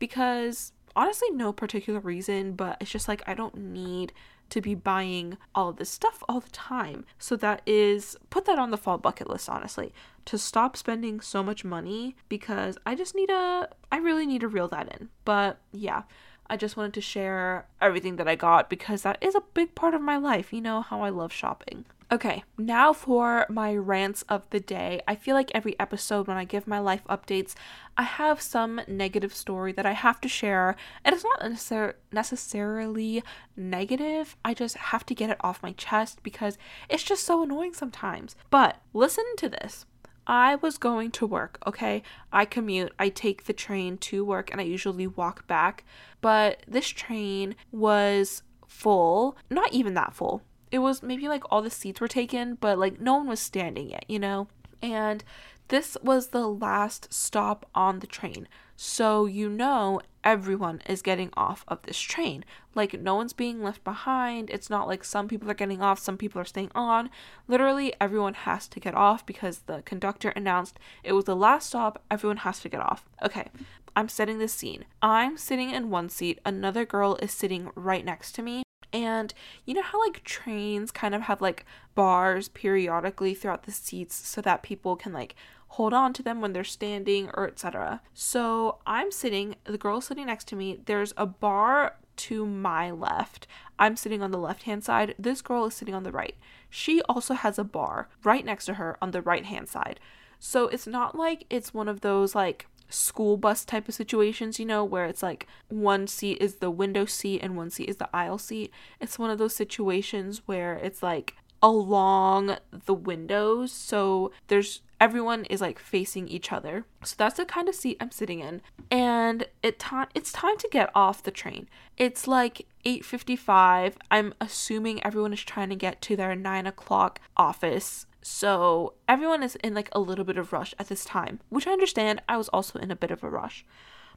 because 0.00 0.72
honestly 0.96 1.30
no 1.30 1.52
particular 1.52 2.00
reason, 2.00 2.52
but 2.52 2.76
it's 2.80 2.90
just 2.90 3.06
like 3.08 3.22
I 3.26 3.34
don't 3.34 3.56
need 3.56 4.12
to 4.50 4.60
be 4.60 4.74
buying 4.74 5.36
all 5.54 5.72
this 5.72 5.90
stuff 5.90 6.22
all 6.28 6.40
the 6.40 6.50
time. 6.50 7.04
So 7.18 7.36
that 7.36 7.62
is 7.66 8.16
put 8.30 8.44
that 8.46 8.58
on 8.58 8.70
the 8.70 8.76
fall 8.76 8.98
bucket 8.98 9.28
list 9.28 9.48
honestly 9.48 9.92
to 10.24 10.38
stop 10.38 10.76
spending 10.76 11.20
so 11.20 11.42
much 11.42 11.64
money 11.64 12.16
because 12.28 12.76
I 12.84 12.94
just 12.94 13.14
need 13.14 13.30
a 13.30 13.68
I 13.90 13.98
really 13.98 14.26
need 14.26 14.42
to 14.42 14.48
reel 14.48 14.68
that 14.68 14.92
in. 14.98 15.08
But 15.24 15.58
yeah, 15.72 16.02
I 16.50 16.56
just 16.56 16.76
wanted 16.76 16.94
to 16.94 17.00
share 17.00 17.66
everything 17.80 18.16
that 18.16 18.28
I 18.28 18.34
got 18.34 18.70
because 18.70 19.02
that 19.02 19.18
is 19.20 19.34
a 19.34 19.42
big 19.54 19.74
part 19.74 19.94
of 19.94 20.00
my 20.00 20.16
life. 20.16 20.52
You 20.52 20.60
know 20.60 20.80
how 20.82 21.02
I 21.02 21.10
love 21.10 21.32
shopping. 21.32 21.84
Okay, 22.10 22.42
now 22.56 22.94
for 22.94 23.44
my 23.50 23.76
rants 23.76 24.22
of 24.30 24.48
the 24.48 24.60
day. 24.60 25.02
I 25.06 25.14
feel 25.14 25.34
like 25.34 25.50
every 25.54 25.78
episode 25.78 26.26
when 26.26 26.38
I 26.38 26.44
give 26.44 26.66
my 26.66 26.78
life 26.78 27.02
updates, 27.06 27.54
I 27.98 28.02
have 28.02 28.40
some 28.40 28.80
negative 28.86 29.34
story 29.34 29.72
that 29.72 29.84
I 29.84 29.90
have 29.90 30.20
to 30.20 30.28
share. 30.28 30.76
And 31.04 31.12
it's 31.12 31.24
not 31.24 31.40
necessar- 31.40 31.94
necessarily 32.12 33.24
negative, 33.56 34.36
I 34.44 34.54
just 34.54 34.76
have 34.76 35.04
to 35.06 35.14
get 35.16 35.30
it 35.30 35.36
off 35.40 35.64
my 35.64 35.72
chest 35.72 36.22
because 36.22 36.56
it's 36.88 37.02
just 37.02 37.24
so 37.24 37.42
annoying 37.42 37.74
sometimes. 37.74 38.36
But 38.50 38.76
listen 38.94 39.24
to 39.38 39.48
this. 39.48 39.84
I 40.28 40.56
was 40.56 40.78
going 40.78 41.10
to 41.12 41.26
work, 41.26 41.58
okay? 41.66 42.02
I 42.32 42.44
commute, 42.44 42.92
I 42.98 43.08
take 43.08 43.44
the 43.44 43.52
train 43.52 43.96
to 43.98 44.24
work, 44.24 44.52
and 44.52 44.60
I 44.60 44.64
usually 44.64 45.06
walk 45.06 45.46
back. 45.46 45.84
But 46.20 46.62
this 46.68 46.86
train 46.88 47.56
was 47.72 48.42
full, 48.66 49.36
not 49.50 49.72
even 49.72 49.94
that 49.94 50.14
full 50.14 50.42
it 50.70 50.78
was 50.78 51.02
maybe 51.02 51.28
like 51.28 51.42
all 51.50 51.62
the 51.62 51.70
seats 51.70 52.00
were 52.00 52.08
taken, 52.08 52.56
but 52.60 52.78
like 52.78 53.00
no 53.00 53.16
one 53.16 53.26
was 53.26 53.40
standing 53.40 53.90
yet, 53.90 54.04
you 54.08 54.18
know? 54.18 54.48
And 54.82 55.24
this 55.68 55.96
was 56.02 56.28
the 56.28 56.46
last 56.46 57.12
stop 57.12 57.68
on 57.74 57.98
the 57.98 58.06
train. 58.06 58.48
So 58.80 59.26
you 59.26 59.48
know 59.48 60.00
everyone 60.22 60.82
is 60.86 61.02
getting 61.02 61.30
off 61.36 61.64
of 61.68 61.82
this 61.82 61.98
train. 61.98 62.44
Like 62.74 63.00
no 63.00 63.16
one's 63.16 63.32
being 63.32 63.62
left 63.62 63.82
behind. 63.82 64.50
It's 64.50 64.70
not 64.70 64.86
like 64.86 65.04
some 65.04 65.26
people 65.26 65.50
are 65.50 65.54
getting 65.54 65.82
off, 65.82 65.98
some 65.98 66.16
people 66.16 66.40
are 66.40 66.46
staying 66.46 66.70
on. 66.74 67.10
Literally 67.48 67.92
everyone 68.00 68.34
has 68.34 68.68
to 68.68 68.80
get 68.80 68.94
off 68.94 69.26
because 69.26 69.60
the 69.60 69.82
conductor 69.82 70.30
announced 70.30 70.78
it 71.02 71.12
was 71.12 71.24
the 71.24 71.36
last 71.36 71.68
stop, 71.68 72.02
everyone 72.10 72.38
has 72.38 72.60
to 72.60 72.68
get 72.68 72.80
off. 72.80 73.04
Okay. 73.22 73.48
I'm 73.96 74.08
setting 74.08 74.38
the 74.38 74.48
scene. 74.48 74.84
I'm 75.02 75.36
sitting 75.36 75.70
in 75.70 75.90
one 75.90 76.08
seat, 76.08 76.38
another 76.46 76.84
girl 76.86 77.16
is 77.16 77.32
sitting 77.32 77.70
right 77.74 78.04
next 78.04 78.32
to 78.36 78.42
me. 78.42 78.62
And 78.92 79.34
you 79.64 79.74
know 79.74 79.82
how 79.82 80.00
like 80.00 80.24
trains 80.24 80.90
kind 80.90 81.14
of 81.14 81.22
have 81.22 81.40
like 81.40 81.64
bars 81.94 82.48
periodically 82.48 83.34
throughout 83.34 83.64
the 83.64 83.72
seats 83.72 84.14
so 84.14 84.40
that 84.40 84.62
people 84.62 84.96
can 84.96 85.12
like 85.12 85.34
hold 85.72 85.92
on 85.92 86.12
to 86.14 86.22
them 86.22 86.40
when 86.40 86.52
they're 86.52 86.64
standing 86.64 87.30
or 87.34 87.46
etc. 87.46 88.00
So 88.14 88.78
I'm 88.86 89.10
sitting, 89.10 89.56
the 89.64 89.78
girl 89.78 90.00
sitting 90.00 90.26
next 90.26 90.48
to 90.48 90.56
me, 90.56 90.80
there's 90.86 91.12
a 91.16 91.26
bar 91.26 91.96
to 92.16 92.46
my 92.46 92.90
left. 92.90 93.46
I'm 93.78 93.96
sitting 93.96 94.22
on 94.22 94.30
the 94.30 94.38
left 94.38 94.64
hand 94.64 94.82
side. 94.82 95.14
This 95.18 95.42
girl 95.42 95.66
is 95.66 95.74
sitting 95.74 95.94
on 95.94 96.02
the 96.02 96.12
right. 96.12 96.34
She 96.68 97.00
also 97.02 97.34
has 97.34 97.58
a 97.58 97.64
bar 97.64 98.08
right 98.24 98.44
next 98.44 98.66
to 98.66 98.74
her 98.74 98.96
on 99.00 99.12
the 99.12 99.22
right 99.22 99.44
hand 99.44 99.68
side. 99.68 100.00
So 100.38 100.68
it's 100.68 100.86
not 100.86 101.16
like 101.16 101.44
it's 101.50 101.74
one 101.74 101.88
of 101.88 102.00
those 102.00 102.34
like 102.34 102.66
school 102.88 103.36
bus 103.36 103.64
type 103.64 103.88
of 103.88 103.94
situations, 103.94 104.58
you 104.58 104.66
know, 104.66 104.84
where 104.84 105.06
it's 105.06 105.22
like 105.22 105.46
one 105.68 106.06
seat 106.06 106.38
is 106.40 106.56
the 106.56 106.70
window 106.70 107.04
seat 107.04 107.40
and 107.42 107.56
one 107.56 107.70
seat 107.70 107.88
is 107.88 107.96
the 107.96 108.08
aisle 108.14 108.38
seat. 108.38 108.72
It's 109.00 109.18
one 109.18 109.30
of 109.30 109.38
those 109.38 109.54
situations 109.54 110.42
where 110.46 110.74
it's 110.76 111.02
like 111.02 111.34
along 111.62 112.56
the 112.70 112.94
windows, 112.94 113.72
so 113.72 114.32
there's 114.46 114.80
everyone 115.00 115.44
is 115.46 115.60
like 115.60 115.78
facing 115.78 116.28
each 116.28 116.52
other. 116.52 116.84
So 117.04 117.14
that's 117.18 117.36
the 117.36 117.44
kind 117.44 117.68
of 117.68 117.74
seat 117.74 117.96
I'm 118.00 118.10
sitting 118.10 118.40
in. 118.40 118.60
And 118.90 119.46
it 119.62 119.82
it's 120.14 120.32
time 120.32 120.58
to 120.58 120.68
get 120.70 120.90
off 120.94 121.22
the 121.22 121.30
train. 121.30 121.68
It's 121.96 122.26
like 122.26 122.66
8:55. 122.84 123.94
I'm 124.10 124.34
assuming 124.40 125.02
everyone 125.04 125.32
is 125.32 125.42
trying 125.42 125.70
to 125.70 125.76
get 125.76 126.00
to 126.02 126.16
their 126.16 126.34
nine 126.34 126.66
o'clock 126.66 127.20
office 127.36 128.06
so 128.28 128.92
everyone 129.08 129.42
is 129.42 129.56
in 129.56 129.74
like 129.74 129.88
a 129.92 130.00
little 130.00 130.24
bit 130.24 130.36
of 130.36 130.52
rush 130.52 130.74
at 130.78 130.88
this 130.88 131.04
time, 131.04 131.40
which 131.48 131.66
I 131.66 131.72
understand. 131.72 132.20
I 132.28 132.36
was 132.36 132.48
also 132.50 132.78
in 132.78 132.90
a 132.90 132.96
bit 132.96 133.10
of 133.10 133.24
a 133.24 133.30
rush. 133.30 133.64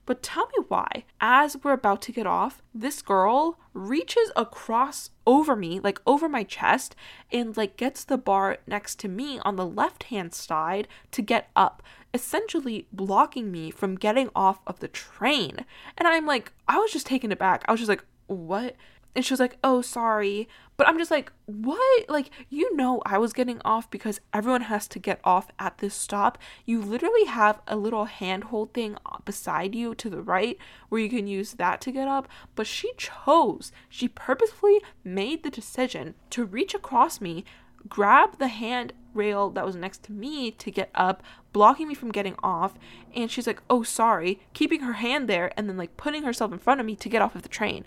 But 0.06 0.24
tell 0.24 0.48
me 0.58 0.66
why, 0.68 1.06
as 1.20 1.58
we're 1.64 1.74
about 1.74 2.02
to 2.04 2.12
get 2.12 2.26
off, 2.26 2.62
this 2.74 3.02
girl 3.02 3.60
reaches 3.74 4.32
across 4.36 5.12
over 5.28 5.56
me, 5.56 5.80
like 5.80 6.02
over 6.06 6.28
my 6.28 6.44
chest, 6.44 6.96
and 7.32 7.56
like 7.56 7.78
gets 7.78 8.04
the 8.04 8.18
bar 8.18 8.58
next 8.66 9.00
to 9.00 9.08
me 9.08 9.40
on 9.40 9.56
the 9.56 9.66
left 9.66 10.04
hand 10.04 10.34
side 10.34 10.88
to 11.12 11.22
get 11.22 11.50
up, 11.56 11.84
essentially 12.14 12.88
blocking 12.92 13.52
me 13.52 13.72
from 13.72 13.96
getting 13.96 14.30
off 14.36 14.60
of 14.66 14.80
the 14.80 14.88
train. 14.88 15.66
And 15.98 16.08
I'm 16.08 16.26
like, 16.26 16.52
I 16.68 16.78
was 16.78 16.92
just 16.92 17.06
taken 17.06 17.32
aback. 17.32 17.64
I 17.68 17.72
was 17.72 17.80
just 17.80 17.90
like, 17.90 18.04
what? 18.28 18.76
And 19.16 19.26
she 19.26 19.34
was 19.34 19.40
like, 19.40 19.58
"Oh, 19.64 19.82
sorry." 19.82 20.48
But 20.78 20.88
I'm 20.88 20.98
just 20.98 21.12
like, 21.12 21.32
"What? 21.46 22.10
Like, 22.10 22.30
you 22.50 22.76
know 22.76 23.02
I 23.06 23.18
was 23.18 23.34
getting 23.34 23.62
off 23.64 23.90
because 23.92 24.20
everyone 24.34 24.62
has 24.62 24.88
to 24.90 25.00
get 25.00 25.20
off 25.24 25.50
at 25.60 25.78
this 25.78 25.94
stop. 25.94 26.38
You 26.66 26.82
literally 26.82 27.26
have 27.26 27.62
a 27.68 27.76
little 27.76 28.06
handhold 28.06 28.74
thing 28.74 28.98
beside 29.26 29.76
you 29.76 29.94
to 29.96 30.10
the 30.10 30.22
right 30.22 30.58
where 30.90 31.02
you 31.02 31.10
can 31.10 31.28
use 31.28 31.54
that 31.54 31.82
to 31.82 31.92
get 31.92 32.08
up, 32.08 32.28
but 32.56 32.68
she 32.68 32.92
chose, 32.98 33.72
she 33.90 34.08
purposefully 34.08 34.82
made 35.04 35.44
the 35.44 35.50
decision 35.50 36.16
to 36.32 36.46
reach 36.46 36.74
across 36.74 37.22
me, 37.22 37.46
grab 37.88 38.38
the 38.38 38.48
hand 38.48 38.94
rail 39.14 39.50
that 39.50 39.66
was 39.66 39.76
next 39.76 40.04
to 40.04 40.12
me 40.12 40.52
to 40.52 40.72
get 40.72 40.90
up, 40.96 41.22
blocking 41.54 41.88
me 41.88 41.94
from 41.94 42.12
getting 42.12 42.36
off, 42.44 42.74
and 43.16 43.30
she's 43.30 43.48
like, 43.48 43.62
"Oh, 43.70 43.84
sorry," 43.84 44.40
keeping 44.54 44.82
her 44.82 44.94
hand 44.94 45.28
there 45.28 45.52
and 45.58 45.68
then 45.70 45.78
like 45.78 45.98
putting 45.98 46.24
herself 46.24 46.52
in 46.52 46.60
front 46.60 46.80
of 46.80 46.86
me 46.86 46.96
to 46.96 47.10
get 47.10 47.22
off 47.22 47.36
of 47.36 47.44
the 47.44 47.50
train. 47.50 47.86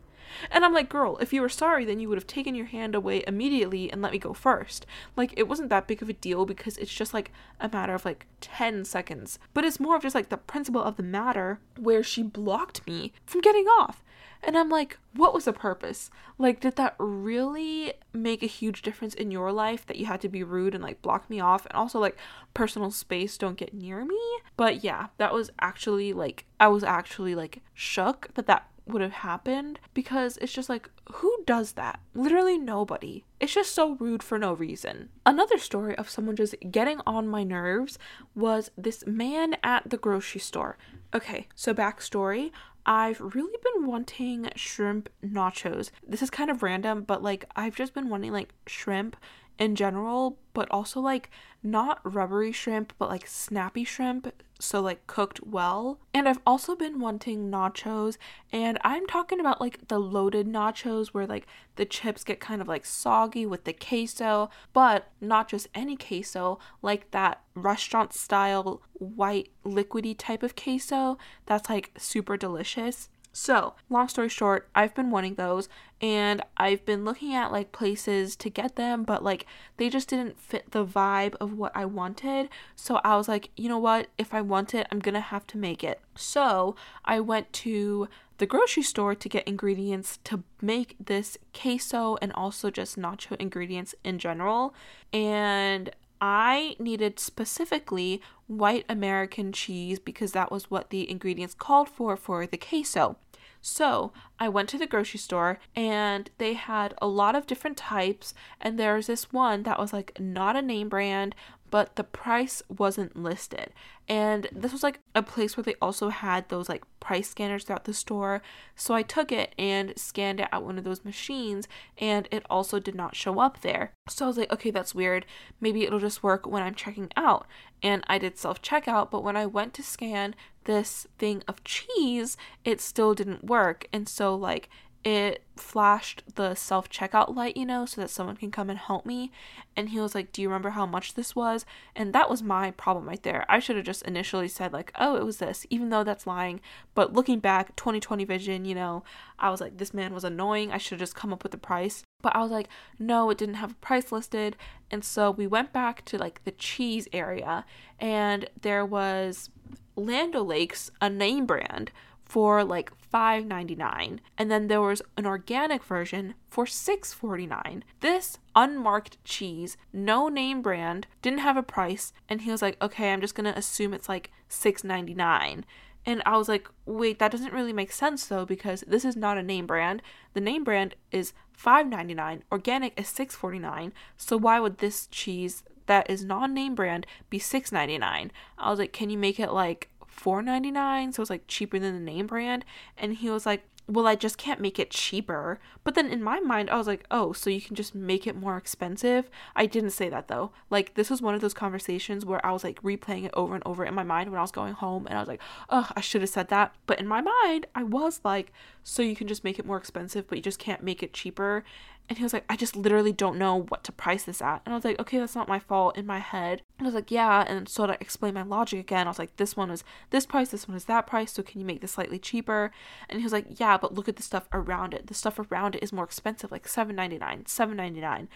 And 0.50 0.64
I'm 0.64 0.72
like, 0.72 0.88
girl, 0.88 1.16
if 1.18 1.32
you 1.32 1.40
were 1.40 1.48
sorry, 1.48 1.84
then 1.84 2.00
you 2.00 2.08
would 2.08 2.18
have 2.18 2.26
taken 2.26 2.54
your 2.54 2.66
hand 2.66 2.94
away 2.94 3.24
immediately 3.26 3.90
and 3.90 4.02
let 4.02 4.12
me 4.12 4.18
go 4.18 4.32
first. 4.32 4.86
Like, 5.16 5.32
it 5.36 5.48
wasn't 5.48 5.70
that 5.70 5.86
big 5.86 6.02
of 6.02 6.08
a 6.08 6.14
deal 6.14 6.46
because 6.46 6.76
it's 6.78 6.92
just 6.92 7.14
like 7.14 7.32
a 7.60 7.68
matter 7.68 7.94
of 7.94 8.04
like 8.04 8.26
10 8.40 8.84
seconds. 8.84 9.38
But 9.52 9.64
it's 9.64 9.80
more 9.80 9.96
of 9.96 10.02
just 10.02 10.14
like 10.14 10.28
the 10.28 10.36
principle 10.36 10.82
of 10.82 10.96
the 10.96 11.02
matter 11.02 11.60
where 11.78 12.02
she 12.02 12.22
blocked 12.22 12.86
me 12.86 13.12
from 13.26 13.40
getting 13.40 13.66
off. 13.66 14.02
And 14.46 14.58
I'm 14.58 14.68
like, 14.68 14.98
what 15.14 15.32
was 15.32 15.46
the 15.46 15.52
purpose? 15.52 16.10
Like, 16.38 16.60
did 16.60 16.76
that 16.76 16.96
really 16.98 17.94
make 18.12 18.42
a 18.42 18.46
huge 18.46 18.82
difference 18.82 19.14
in 19.14 19.30
your 19.30 19.52
life 19.52 19.86
that 19.86 19.96
you 19.96 20.06
had 20.06 20.20
to 20.22 20.28
be 20.28 20.42
rude 20.42 20.74
and 20.74 20.82
like 20.82 21.02
block 21.02 21.30
me 21.30 21.40
off? 21.40 21.66
And 21.66 21.74
also, 21.74 21.98
like, 21.98 22.16
personal 22.52 22.90
space, 22.90 23.38
don't 23.38 23.56
get 23.56 23.74
near 23.74 24.04
me? 24.04 24.20
But 24.56 24.84
yeah, 24.84 25.08
that 25.18 25.32
was 25.32 25.50
actually 25.60 26.12
like, 26.12 26.44
I 26.60 26.68
was 26.68 26.84
actually 26.84 27.34
like 27.34 27.62
shook 27.74 28.28
that 28.34 28.46
that 28.46 28.68
would 28.86 29.02
have 29.02 29.12
happened 29.12 29.80
because 29.94 30.36
it's 30.38 30.52
just 30.52 30.68
like, 30.68 30.90
who 31.14 31.34
does 31.46 31.72
that? 31.72 32.00
Literally 32.14 32.58
nobody. 32.58 33.24
It's 33.40 33.54
just 33.54 33.74
so 33.74 33.94
rude 33.94 34.22
for 34.22 34.38
no 34.38 34.52
reason. 34.52 35.08
Another 35.24 35.58
story 35.58 35.96
of 35.96 36.10
someone 36.10 36.36
just 36.36 36.54
getting 36.70 37.00
on 37.06 37.26
my 37.28 37.44
nerves 37.44 37.98
was 38.34 38.70
this 38.76 39.06
man 39.06 39.56
at 39.62 39.88
the 39.88 39.96
grocery 39.96 40.40
store. 40.40 40.76
Okay, 41.14 41.48
so 41.54 41.72
backstory 41.72 42.50
I've 42.86 43.20
really 43.20 43.58
been 43.62 43.86
wanting 43.86 44.50
shrimp 44.56 45.08
nachos. 45.24 45.90
This 46.06 46.22
is 46.22 46.30
kind 46.30 46.50
of 46.50 46.62
random, 46.62 47.02
but 47.02 47.22
like 47.22 47.44
I've 47.56 47.76
just 47.76 47.94
been 47.94 48.08
wanting 48.08 48.32
like 48.32 48.52
shrimp 48.66 49.16
in 49.58 49.74
general, 49.76 50.38
but 50.52 50.70
also 50.70 51.00
like 51.00 51.30
not 51.62 52.00
rubbery 52.04 52.52
shrimp, 52.52 52.92
but 52.98 53.08
like 53.08 53.26
snappy 53.26 53.84
shrimp, 53.84 54.32
so 54.58 54.80
like 54.80 55.06
cooked 55.06 55.40
well. 55.44 55.98
And 56.12 56.28
I've 56.28 56.40
also 56.46 56.76
been 56.76 57.00
wanting 57.00 57.50
nachos, 57.50 58.16
and 58.52 58.78
I'm 58.82 59.06
talking 59.06 59.40
about 59.40 59.60
like 59.60 59.88
the 59.88 59.98
loaded 59.98 60.46
nachos 60.46 61.08
where 61.08 61.26
like 61.26 61.46
the 61.76 61.84
chips 61.84 62.24
get 62.24 62.40
kind 62.40 62.60
of 62.60 62.68
like 62.68 62.84
soggy 62.84 63.46
with 63.46 63.64
the 63.64 63.72
queso, 63.72 64.50
but 64.72 65.08
not 65.20 65.48
just 65.48 65.68
any 65.74 65.96
queso, 65.96 66.58
like 66.82 67.10
that 67.12 67.42
restaurant 67.54 68.12
style 68.12 68.82
white 68.94 69.50
liquidy 69.64 70.14
type 70.16 70.42
of 70.42 70.56
queso 70.56 71.18
that's 71.46 71.68
like 71.68 71.92
super 71.96 72.36
delicious. 72.36 73.08
So, 73.36 73.74
long 73.90 74.06
story 74.06 74.28
short, 74.28 74.68
I've 74.76 74.94
been 74.94 75.10
wanting 75.10 75.34
those 75.34 75.68
and 76.00 76.40
I've 76.56 76.86
been 76.86 77.04
looking 77.04 77.34
at 77.34 77.50
like 77.50 77.72
places 77.72 78.36
to 78.36 78.48
get 78.48 78.76
them, 78.76 79.02
but 79.02 79.24
like 79.24 79.44
they 79.76 79.88
just 79.90 80.08
didn't 80.08 80.38
fit 80.38 80.70
the 80.70 80.86
vibe 80.86 81.34
of 81.40 81.52
what 81.52 81.72
I 81.74 81.84
wanted. 81.84 82.48
So, 82.76 83.00
I 83.02 83.16
was 83.16 83.26
like, 83.26 83.50
you 83.56 83.68
know 83.68 83.78
what? 83.78 84.06
If 84.18 84.32
I 84.32 84.40
want 84.40 84.72
it, 84.72 84.86
I'm 84.92 85.00
gonna 85.00 85.18
have 85.18 85.48
to 85.48 85.58
make 85.58 85.82
it. 85.82 86.00
So, 86.14 86.76
I 87.04 87.18
went 87.18 87.52
to 87.54 88.08
the 88.38 88.46
grocery 88.46 88.84
store 88.84 89.16
to 89.16 89.28
get 89.28 89.48
ingredients 89.48 90.20
to 90.24 90.44
make 90.62 90.94
this 91.04 91.36
queso 91.52 92.16
and 92.22 92.32
also 92.34 92.70
just 92.70 92.96
nacho 92.96 93.34
ingredients 93.40 93.96
in 94.04 94.20
general. 94.20 94.74
And 95.12 95.90
I 96.20 96.76
needed 96.78 97.18
specifically 97.18 98.22
white 98.46 98.84
American 98.88 99.52
cheese 99.52 99.98
because 99.98 100.30
that 100.32 100.52
was 100.52 100.70
what 100.70 100.90
the 100.90 101.10
ingredients 101.10 101.54
called 101.54 101.88
for 101.88 102.16
for 102.16 102.46
the 102.46 102.56
queso. 102.56 103.16
So 103.66 104.12
I 104.38 104.50
went 104.50 104.68
to 104.68 104.78
the 104.78 104.86
grocery 104.86 105.18
store 105.18 105.58
and 105.74 106.30
they 106.36 106.52
had 106.52 106.92
a 107.00 107.06
lot 107.06 107.34
of 107.34 107.46
different 107.46 107.78
types. 107.78 108.34
And 108.60 108.78
there's 108.78 109.06
this 109.06 109.32
one 109.32 109.62
that 109.62 109.78
was 109.78 109.90
like 109.90 110.20
not 110.20 110.54
a 110.54 110.60
name 110.60 110.90
brand, 110.90 111.34
but 111.70 111.96
the 111.96 112.04
price 112.04 112.62
wasn't 112.68 113.16
listed. 113.16 113.72
And 114.06 114.48
this 114.52 114.70
was 114.70 114.82
like 114.82 115.00
a 115.14 115.22
place 115.22 115.56
where 115.56 115.64
they 115.64 115.76
also 115.80 116.10
had 116.10 116.50
those 116.50 116.68
like 116.68 116.84
price 117.00 117.30
scanners 117.30 117.64
throughout 117.64 117.84
the 117.84 117.94
store. 117.94 118.42
So 118.76 118.92
I 118.92 119.00
took 119.00 119.32
it 119.32 119.54
and 119.58 119.94
scanned 119.96 120.40
it 120.40 120.48
at 120.52 120.62
one 120.62 120.76
of 120.76 120.84
those 120.84 121.02
machines 121.02 121.66
and 121.96 122.28
it 122.30 122.44
also 122.50 122.78
did 122.78 122.94
not 122.94 123.16
show 123.16 123.40
up 123.40 123.62
there. 123.62 123.94
So 124.10 124.26
I 124.26 124.28
was 124.28 124.36
like, 124.36 124.52
okay, 124.52 124.70
that's 124.70 124.94
weird. 124.94 125.24
Maybe 125.58 125.84
it'll 125.84 125.98
just 125.98 126.22
work 126.22 126.46
when 126.46 126.62
I'm 126.62 126.74
checking 126.74 127.10
out. 127.16 127.46
And 127.82 128.04
I 128.08 128.18
did 128.18 128.36
self 128.36 128.60
checkout, 128.60 129.10
but 129.10 129.24
when 129.24 129.36
I 129.36 129.46
went 129.46 129.72
to 129.74 129.82
scan 129.82 130.34
this 130.64 131.06
thing 131.18 131.42
of 131.48 131.64
cheese, 131.64 132.36
it 132.64 132.80
still 132.80 133.14
didn't 133.14 133.44
work. 133.44 133.86
And 133.92 134.08
so, 134.08 134.34
like, 134.34 134.68
it 135.04 135.42
flashed 135.54 136.22
the 136.34 136.54
self 136.54 136.88
checkout 136.88 137.36
light, 137.36 137.58
you 137.58 137.66
know, 137.66 137.84
so 137.84 138.00
that 138.00 138.08
someone 138.08 138.36
can 138.36 138.50
come 138.50 138.70
and 138.70 138.78
help 138.78 139.04
me. 139.04 139.30
And 139.76 139.90
he 139.90 140.00
was 140.00 140.14
like, 140.14 140.32
Do 140.32 140.40
you 140.40 140.48
remember 140.48 140.70
how 140.70 140.86
much 140.86 141.12
this 141.12 141.36
was? 141.36 141.66
And 141.94 142.14
that 142.14 142.30
was 142.30 142.42
my 142.42 142.70
problem 142.70 143.06
right 143.06 143.22
there. 143.22 143.44
I 143.46 143.58
should 143.58 143.76
have 143.76 143.84
just 143.84 144.02
initially 144.02 144.48
said, 144.48 144.72
like, 144.72 144.92
oh, 144.98 145.16
it 145.16 145.24
was 145.24 145.36
this, 145.36 145.66
even 145.68 145.90
though 145.90 146.04
that's 146.04 146.26
lying. 146.26 146.60
But 146.94 147.12
looking 147.12 147.38
back, 147.38 147.76
2020 147.76 148.24
vision, 148.24 148.64
you 148.64 148.74
know, 148.74 149.04
I 149.38 149.50
was 149.50 149.60
like, 149.60 149.76
this 149.76 149.92
man 149.92 150.14
was 150.14 150.24
annoying. 150.24 150.72
I 150.72 150.78
should 150.78 150.92
have 150.92 151.06
just 151.06 151.16
come 151.16 151.34
up 151.34 151.42
with 151.42 151.52
the 151.52 151.58
price. 151.58 152.02
But 152.22 152.34
I 152.34 152.40
was 152.40 152.50
like, 152.50 152.68
no, 152.98 153.28
it 153.28 153.36
didn't 153.36 153.56
have 153.56 153.72
a 153.72 153.76
price 153.76 154.10
listed. 154.10 154.56
And 154.90 155.04
so 155.04 155.30
we 155.30 155.46
went 155.46 155.74
back 155.74 156.06
to 156.06 156.16
like 156.16 156.42
the 156.44 156.52
cheese 156.52 157.08
area, 157.12 157.66
and 158.00 158.48
there 158.62 158.86
was 158.86 159.50
Land 159.96 160.34
O'Lakes, 160.34 160.90
a 161.00 161.08
name 161.08 161.46
brand, 161.46 161.90
for 162.24 162.64
like 162.64 162.90
$5.99 163.12 164.18
and 164.36 164.50
then 164.50 164.66
there 164.66 164.80
was 164.80 165.02
an 165.16 165.26
organic 165.26 165.84
version 165.84 166.34
for 166.48 166.64
$6.49. 166.64 167.82
This 168.00 168.38
unmarked 168.56 169.22
cheese, 169.24 169.76
no 169.92 170.28
name 170.28 170.62
brand, 170.62 171.06
didn't 171.22 171.40
have 171.40 171.56
a 171.56 171.62
price 171.62 172.12
and 172.28 172.40
he 172.40 172.50
was 172.50 172.62
like, 172.62 172.80
"Okay, 172.82 173.12
I'm 173.12 173.20
just 173.20 173.36
to 173.36 173.56
assume 173.56 173.94
it's 173.94 174.08
like 174.08 174.32
$6.99." 174.48 175.64
And 176.06 176.22
I 176.26 176.36
was 176.36 176.48
like, 176.48 176.68
"Wait, 176.86 177.18
that 177.18 177.30
doesn't 177.30 177.52
really 177.52 177.72
make 177.72 177.92
sense 177.92 178.26
though 178.26 178.44
because 178.44 178.82
this 178.86 179.04
is 179.04 179.16
not 179.16 179.38
a 179.38 179.42
name 179.42 179.66
brand. 179.66 180.02
The 180.32 180.40
name 180.40 180.64
brand 180.64 180.96
is 181.12 181.34
$5.99, 181.56 182.42
organic 182.50 182.98
is 182.98 183.06
$6.49. 183.06 183.92
So 184.16 184.36
why 184.36 184.58
would 184.60 184.78
this 184.78 185.06
cheese 185.06 185.62
that 185.86 186.08
is 186.10 186.24
non-name 186.24 186.74
brand 186.74 187.06
be 187.30 187.38
$6.99?" 187.38 188.30
I 188.58 188.70
was 188.70 188.78
like, 188.78 188.92
"Can 188.92 189.10
you 189.10 189.18
make 189.18 189.38
it 189.38 189.52
like 189.52 189.90
$4.99 190.14 191.14
so 191.14 191.22
it's 191.22 191.30
like 191.30 191.46
cheaper 191.46 191.78
than 191.78 191.94
the 191.94 192.00
name 192.00 192.26
brand. 192.26 192.64
And 192.96 193.14
he 193.14 193.30
was 193.30 193.46
like 193.46 193.64
well 193.86 194.06
i 194.06 194.14
just 194.14 194.38
can't 194.38 194.62
make 194.62 194.78
it 194.78 194.90
cheaper. 194.90 195.60
But 195.82 195.94
then 195.94 196.08
in 196.08 196.22
my 196.22 196.40
mind 196.40 196.70
i 196.70 196.76
was 196.76 196.86
like 196.86 197.04
oh 197.10 197.32
so 197.32 197.50
you 197.50 197.60
can 197.60 197.76
just 197.76 197.94
make 197.94 198.26
it 198.26 198.36
more 198.36 198.56
expensive? 198.56 199.28
I 199.54 199.66
didn't 199.66 199.90
say 199.90 200.08
that 200.08 200.28
though. 200.28 200.52
Like 200.70 200.94
this 200.94 201.10
was 201.10 201.20
one 201.20 201.34
of 201.34 201.40
those 201.40 201.54
conversations 201.54 202.24
where 202.24 202.44
i 202.46 202.52
was 202.52 202.64
like 202.64 202.82
replaying 202.82 203.24
it 203.24 203.34
over 203.34 203.54
and 203.54 203.62
over 203.66 203.84
in 203.84 203.94
my 203.94 204.04
mind 204.04 204.30
when 204.30 204.38
i 204.38 204.42
was 204.42 204.52
going 204.52 204.74
home 204.74 205.06
and 205.06 205.18
i 205.18 205.20
was 205.20 205.28
like 205.28 205.42
oh 205.68 205.90
i 205.96 206.00
should 206.00 206.22
have 206.22 206.30
said 206.30 206.48
that. 206.48 206.74
But 206.86 207.00
in 207.00 207.06
my 207.06 207.20
mind 207.20 207.66
i 207.74 207.82
was 207.82 208.20
like 208.24 208.52
so 208.82 209.02
you 209.02 209.16
can 209.16 209.28
just 209.28 209.44
make 209.44 209.58
it 209.58 209.66
more 209.66 209.76
expensive 209.76 210.28
but 210.28 210.38
you 210.38 210.42
just 210.42 210.58
can't 210.58 210.82
make 210.82 211.02
it 211.02 211.12
cheaper 211.12 211.64
and 212.08 212.18
he 212.18 212.24
was 212.24 212.34
like, 212.34 212.44
I 212.50 212.56
just 212.56 212.76
literally 212.76 213.12
don't 213.12 213.38
know 213.38 213.62
what 213.62 213.82
to 213.84 213.92
price 213.92 214.24
this 214.24 214.42
at. 214.42 214.60
And 214.64 214.74
I 214.74 214.76
was 214.76 214.84
like, 214.84 215.00
okay, 215.00 215.18
that's 215.18 215.34
not 215.34 215.48
my 215.48 215.58
fault 215.58 215.96
in 215.96 216.04
my 216.04 216.18
head. 216.18 216.60
And 216.78 216.86
I 216.86 216.88
was 216.88 216.94
like, 216.94 217.10
yeah. 217.10 217.44
And 217.48 217.66
so 217.66 217.86
to 217.86 217.96
explain 217.98 218.34
my 218.34 218.42
logic 218.42 218.80
again, 218.80 219.06
I 219.06 219.10
was 219.10 219.18
like, 219.18 219.36
this 219.36 219.56
one 219.56 219.70
is 219.70 219.84
this 220.10 220.26
price, 220.26 220.50
this 220.50 220.68
one 220.68 220.76
is 220.76 220.84
that 220.84 221.06
price. 221.06 221.32
So 221.32 221.42
can 221.42 221.60
you 221.60 221.66
make 221.66 221.80
this 221.80 221.92
slightly 221.92 222.18
cheaper? 222.18 222.72
And 223.08 223.20
he 223.20 223.24
was 223.24 223.32
like, 223.32 223.58
yeah, 223.58 223.78
but 223.78 223.94
look 223.94 224.08
at 224.08 224.16
the 224.16 224.22
stuff 224.22 224.48
around 224.52 224.92
it. 224.92 225.06
The 225.06 225.14
stuff 225.14 225.38
around 225.38 225.76
it 225.76 225.82
is 225.82 225.94
more 225.94 226.04
expensive, 226.04 226.52
like 226.52 226.66
$7.99, 226.66 227.44
$7.99. 227.44 228.28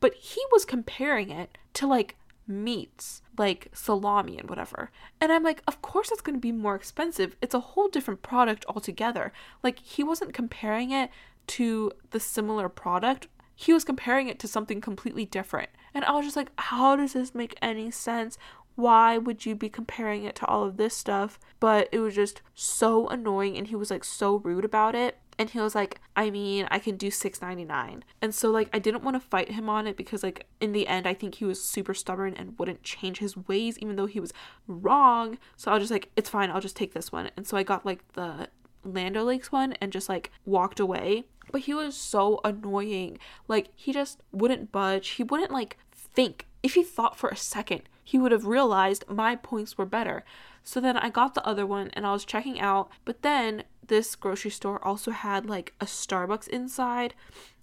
But 0.00 0.14
he 0.14 0.42
was 0.52 0.66
comparing 0.66 1.30
it 1.30 1.56
to 1.74 1.86
like 1.86 2.16
meats, 2.46 3.22
like 3.38 3.68
salami 3.72 4.38
and 4.38 4.50
whatever. 4.50 4.90
And 5.18 5.32
I'm 5.32 5.42
like, 5.42 5.62
of 5.66 5.80
course 5.80 6.10
it's 6.12 6.20
going 6.20 6.36
to 6.36 6.40
be 6.40 6.52
more 6.52 6.74
expensive. 6.74 7.36
It's 7.40 7.54
a 7.54 7.60
whole 7.60 7.88
different 7.88 8.22
product 8.22 8.64
altogether. 8.68 9.32
Like, 9.62 9.78
he 9.78 10.04
wasn't 10.04 10.34
comparing 10.34 10.90
it 10.90 11.10
to 11.48 11.92
the 12.10 12.20
similar 12.20 12.68
product, 12.68 13.28
he 13.54 13.72
was 13.72 13.84
comparing 13.84 14.28
it 14.28 14.38
to 14.40 14.48
something 14.48 14.80
completely 14.80 15.24
different. 15.24 15.70
And 15.92 16.04
I 16.04 16.12
was 16.12 16.24
just 16.24 16.36
like, 16.36 16.50
how 16.58 16.96
does 16.96 17.12
this 17.12 17.34
make 17.34 17.56
any 17.62 17.90
sense? 17.90 18.36
Why 18.74 19.18
would 19.18 19.46
you 19.46 19.54
be 19.54 19.68
comparing 19.68 20.24
it 20.24 20.34
to 20.36 20.46
all 20.46 20.64
of 20.64 20.76
this 20.76 20.96
stuff? 20.96 21.38
But 21.60 21.88
it 21.92 22.00
was 22.00 22.16
just 22.16 22.42
so 22.54 23.06
annoying 23.08 23.56
and 23.56 23.68
he 23.68 23.76
was 23.76 23.90
like 23.90 24.02
so 24.02 24.36
rude 24.36 24.64
about 24.64 24.96
it. 24.96 25.18
And 25.38 25.50
he 25.50 25.60
was 25.60 25.74
like, 25.74 26.00
I 26.16 26.30
mean, 26.30 26.66
I 26.70 26.78
can 26.78 26.96
do 26.96 27.10
six 27.10 27.40
ninety 27.40 27.64
nine. 27.64 28.04
And 28.22 28.34
so 28.34 28.50
like 28.50 28.68
I 28.72 28.78
didn't 28.78 29.04
want 29.04 29.14
to 29.16 29.20
fight 29.20 29.52
him 29.52 29.68
on 29.68 29.86
it 29.86 29.96
because 29.96 30.22
like 30.22 30.46
in 30.60 30.72
the 30.72 30.86
end 30.86 31.06
I 31.06 31.14
think 31.14 31.36
he 31.36 31.44
was 31.44 31.62
super 31.62 31.94
stubborn 31.94 32.34
and 32.34 32.58
wouldn't 32.58 32.82
change 32.82 33.18
his 33.18 33.36
ways 33.36 33.78
even 33.78 33.96
though 33.96 34.06
he 34.06 34.20
was 34.20 34.32
wrong. 34.66 35.38
So 35.56 35.70
I 35.70 35.74
was 35.74 35.82
just 35.82 35.92
like, 35.92 36.10
it's 36.16 36.30
fine, 36.30 36.50
I'll 36.50 36.60
just 36.60 36.76
take 36.76 36.94
this 36.94 37.12
one. 37.12 37.30
And 37.36 37.46
so 37.46 37.56
I 37.56 37.62
got 37.62 37.86
like 37.86 38.00
the 38.12 38.48
Land 38.84 39.16
O'Lakes 39.16 39.50
one 39.50 39.72
and 39.74 39.92
just 39.92 40.08
like 40.08 40.30
walked 40.44 40.78
away. 40.80 41.24
But 41.50 41.62
he 41.62 41.74
was 41.74 41.96
so 41.96 42.40
annoying. 42.44 43.18
Like 43.48 43.68
he 43.74 43.92
just 43.92 44.22
wouldn't 44.32 44.72
budge. 44.72 45.10
He 45.10 45.22
wouldn't 45.22 45.50
like 45.50 45.78
think. 45.92 46.46
If 46.62 46.74
he 46.74 46.82
thought 46.82 47.18
for 47.18 47.28
a 47.28 47.36
second, 47.36 47.82
he 48.02 48.18
would 48.18 48.32
have 48.32 48.46
realized 48.46 49.04
my 49.08 49.36
points 49.36 49.76
were 49.76 49.86
better. 49.86 50.24
So 50.62 50.80
then 50.80 50.96
I 50.96 51.10
got 51.10 51.34
the 51.34 51.46
other 51.46 51.66
one 51.66 51.90
and 51.92 52.06
I 52.06 52.12
was 52.12 52.24
checking 52.24 52.60
out, 52.60 52.90
but 53.04 53.22
then 53.22 53.64
this 53.86 54.16
grocery 54.16 54.50
store 54.50 54.82
also 54.84 55.10
had 55.10 55.46
like 55.46 55.74
a 55.80 55.84
Starbucks 55.84 56.48
inside. 56.48 57.14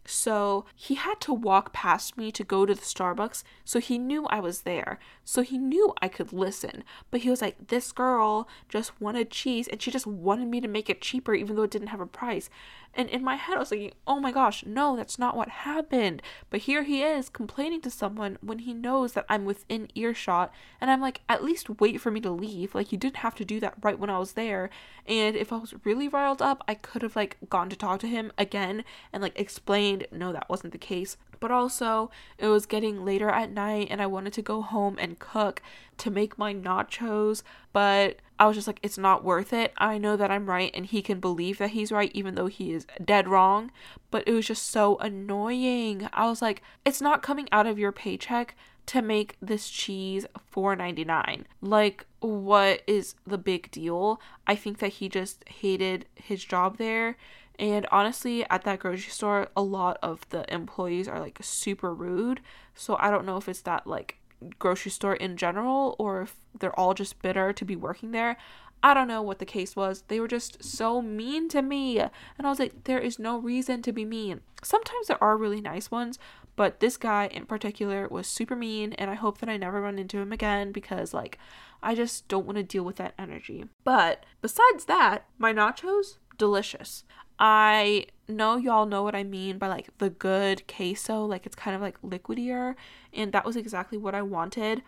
So 0.06 0.66
he 0.76 0.96
had 0.96 1.22
to 1.22 1.34
walk 1.34 1.74
past 1.74 2.18
me 2.18 2.32
to 2.32 2.44
go 2.44 2.66
to 2.66 2.74
the 2.74 2.82
Starbucks. 2.82 3.44
So 3.64 3.80
he 3.80 3.98
knew 3.98 4.26
I 4.26 4.40
was 4.40 4.62
there. 4.62 5.00
So 5.24 5.42
he 5.42 5.58
knew 5.58 5.94
I 6.02 6.08
could 6.08 6.34
listen. 6.34 6.84
But 7.12 7.22
he 7.22 7.30
was 7.30 7.42
like, 7.42 7.68
This 7.68 7.92
girl 7.92 8.48
just 8.68 9.00
wanted 9.00 9.30
cheese 9.30 9.68
and 9.68 9.82
she 9.82 9.92
just 9.92 10.08
wanted 10.08 10.48
me 10.48 10.62
to 10.62 10.68
make 10.68 10.90
it 10.90 11.02
cheaper 11.02 11.34
even 11.34 11.56
though 11.56 11.64
it 11.64 11.72
didn't 11.72 11.88
have 11.88 12.02
a 12.02 12.08
price. 12.08 12.50
And 12.94 13.10
in 13.10 13.24
my 13.24 13.36
head, 13.36 13.56
I 13.56 13.60
was 13.60 13.70
thinking, 13.70 13.94
oh 14.06 14.20
my 14.20 14.32
gosh, 14.32 14.66
no, 14.66 14.98
that's 14.98 15.18
not 15.18 15.36
what 15.36 15.48
happened. 15.48 16.22
But 16.50 16.62
here 16.62 16.84
he 16.84 17.02
is 17.02 17.30
complaining 17.30 17.82
to 17.82 17.90
someone 17.90 18.38
when 18.42 18.60
he 18.60 18.74
knows 18.74 19.14
that 19.14 19.26
I'm 19.30 19.46
within 19.46 19.88
earshot. 19.96 20.54
And 20.82 20.92
I'm 20.92 21.00
like, 21.00 21.22
at 21.30 21.44
least 21.44 21.80
wait 21.80 22.02
for 22.02 22.12
me 22.12 22.20
to 22.22 22.30
leave. 22.30 22.76
Like, 22.76 22.92
you 22.92 22.98
didn't 22.98 23.18
have 23.18 23.36
to 23.36 23.46
do 23.46 23.60
that 23.62 23.76
right 23.82 23.98
when 23.98 24.10
I 24.10 24.20
was 24.20 24.34
there. 24.34 24.70
And 25.08 25.36
if 25.36 25.54
I 25.54 25.58
was 25.58 25.74
really 25.86 26.10
riled 26.10 26.42
up, 26.42 26.64
I 26.68 26.76
could 26.76 27.02
have, 27.02 27.16
like, 27.16 27.38
gone 27.50 27.70
to 27.70 27.78
talk 27.78 28.02
to 28.02 28.08
him 28.08 28.32
again 28.38 28.84
and, 29.14 29.24
like, 29.24 29.40
explained, 29.40 30.01
no, 30.12 30.32
that 30.32 30.50
wasn't 30.50 30.72
the 30.72 30.78
case 30.78 31.18
but 31.42 31.52
also 31.52 32.10
it 32.38 32.48
was 32.48 32.66
getting 32.66 33.04
later 33.04 33.30
at 33.30 33.52
night 33.52 33.90
and 33.92 34.02
I 34.02 34.06
wanted 34.06 34.32
to 34.34 34.42
go 34.42 34.62
home 34.62 34.98
and 34.98 35.20
cook 35.20 35.62
to 35.98 36.10
make 36.10 36.38
my 36.38 36.54
nachos, 36.54 37.44
but 37.74 38.18
I 38.40 38.48
was 38.48 38.56
just 38.56 38.68
like, 38.68 38.80
it's 38.82 38.98
not 38.98 39.24
worth 39.24 39.52
it. 39.52 39.74
I 39.78 39.98
know 39.98 40.16
that 40.16 40.32
I'm 40.32 40.50
right 40.50 40.72
and 40.74 40.86
he 40.86 41.02
can 41.02 41.20
believe 41.20 41.58
that 41.58 41.72
he's 41.72 41.92
right, 41.92 42.12
even 42.14 42.36
though 42.36 42.48
he 42.48 42.72
is 42.72 42.88
dead 43.04 43.28
wrong. 43.28 43.72
But 44.12 44.28
it 44.28 44.34
was 44.34 44.48
just 44.48 44.68
so 44.68 44.98
annoying. 44.98 46.08
I 46.14 46.28
was 46.28 46.42
like, 46.42 46.62
it's 46.86 47.02
not 47.02 47.24
coming 47.24 47.50
out 47.52 47.68
of 47.68 47.78
your 47.78 47.92
paycheck 47.92 48.56
to 48.88 49.02
make 49.02 49.36
this 49.42 49.70
cheese 49.70 50.26
$4.99. 50.56 51.44
Like, 51.62 52.06
what 52.20 52.82
is 52.88 53.16
the 53.26 53.38
big 53.38 53.70
deal? 53.72 54.20
I 54.48 54.56
think 54.56 54.80
that 54.80 54.94
he 54.94 55.10
just 55.10 55.48
hated 55.48 56.06
his 56.16 56.44
job 56.44 56.78
there 56.78 57.18
and 57.62 57.86
honestly, 57.91 58.43
at 58.50 58.63
that 58.63 58.80
grocery 58.80 59.12
store, 59.12 59.47
a 59.56 59.62
lot 59.62 60.00
of 60.02 60.28
the 60.30 60.52
employees 60.52 61.08
are 61.08 61.19
like 61.19 61.38
super 61.41 61.93
rude. 61.93 62.41
So 62.74 62.97
I 63.00 63.12
don't 63.12 63.26
know 63.26 63.38
if 63.38 63.47
it's 63.47 63.62
that 63.62 63.86
like 63.86 64.17
grocery 64.58 64.89
store 64.89 65.13
in 65.13 65.38
general 65.38 65.95
or 66.00 66.24
if 66.24 66.36
they're 66.60 66.78
all 66.78 66.95
just 66.95 67.21
bitter 67.21 67.54
to 67.54 67.63
be 67.63 67.76
working 67.76 68.12
there. 68.12 68.36
I 68.82 68.95
don't 68.95 69.08
know 69.08 69.21
what 69.21 69.38
the 69.38 69.45
case 69.45 69.76
was. 69.76 70.04
They 70.08 70.19
were 70.19 70.28
just 70.28 70.63
so 70.63 71.04
mean 71.04 71.50
to 71.50 71.62
me. 71.62 72.00
And 72.00 72.10
I 72.43 72.50
was 72.50 72.58
like, 72.58 72.86
there 72.86 72.97
is 72.97 73.19
no 73.19 73.38
reason 73.38 73.84
to 73.84 73.91
be 73.91 74.06
mean. 74.06 74.41
Sometimes 74.63 75.06
there 75.06 75.24
are 75.24 75.38
really 75.38 75.62
nice 75.62 75.91
ones, 75.91 76.17
but 76.56 76.80
this 76.80 76.97
guy 76.97 77.28
in 77.28 77.45
particular 77.45 78.08
was 78.08 78.26
super 78.26 78.56
mean. 78.56 78.93
And 78.93 79.12
I 79.12 79.13
hope 79.13 79.38
that 79.38 79.50
I 79.50 79.58
never 79.58 79.82
run 79.82 80.00
into 80.00 80.17
him 80.17 80.32
again 80.32 80.71
because, 80.71 81.13
like, 81.13 81.38
I 81.84 81.93
just 81.93 82.28
don't 82.28 82.47
want 82.47 82.58
to 82.58 82.63
deal 82.63 82.84
with 82.84 82.95
that 82.95 83.13
energy. 83.19 83.65
But 83.84 84.26
besides 84.41 84.86
that, 84.86 85.28
my 85.38 85.54
nachos, 85.54 86.17
delicious. 86.39 87.04
I 87.43 88.06
know 88.27 88.56
y'all 88.58 88.86
know 88.86 89.01
what 89.01 89.15
I 89.15 89.23
mean 89.23 89.58
by 89.58 89.67
like 89.67 89.89
the 89.97 90.12
good 90.12 90.67
queso, 90.67 91.25
like 91.25 91.47
it's 91.47 91.56
kind 91.56 91.75
of 91.75 91.82
like 91.82 91.99
liquidier, 92.04 92.75
and 93.12 93.34
that 93.34 93.45
was 93.45 93.56
exactly 93.56 93.97
what 93.97 94.13
I 94.13 94.21
wanted. 94.21 94.84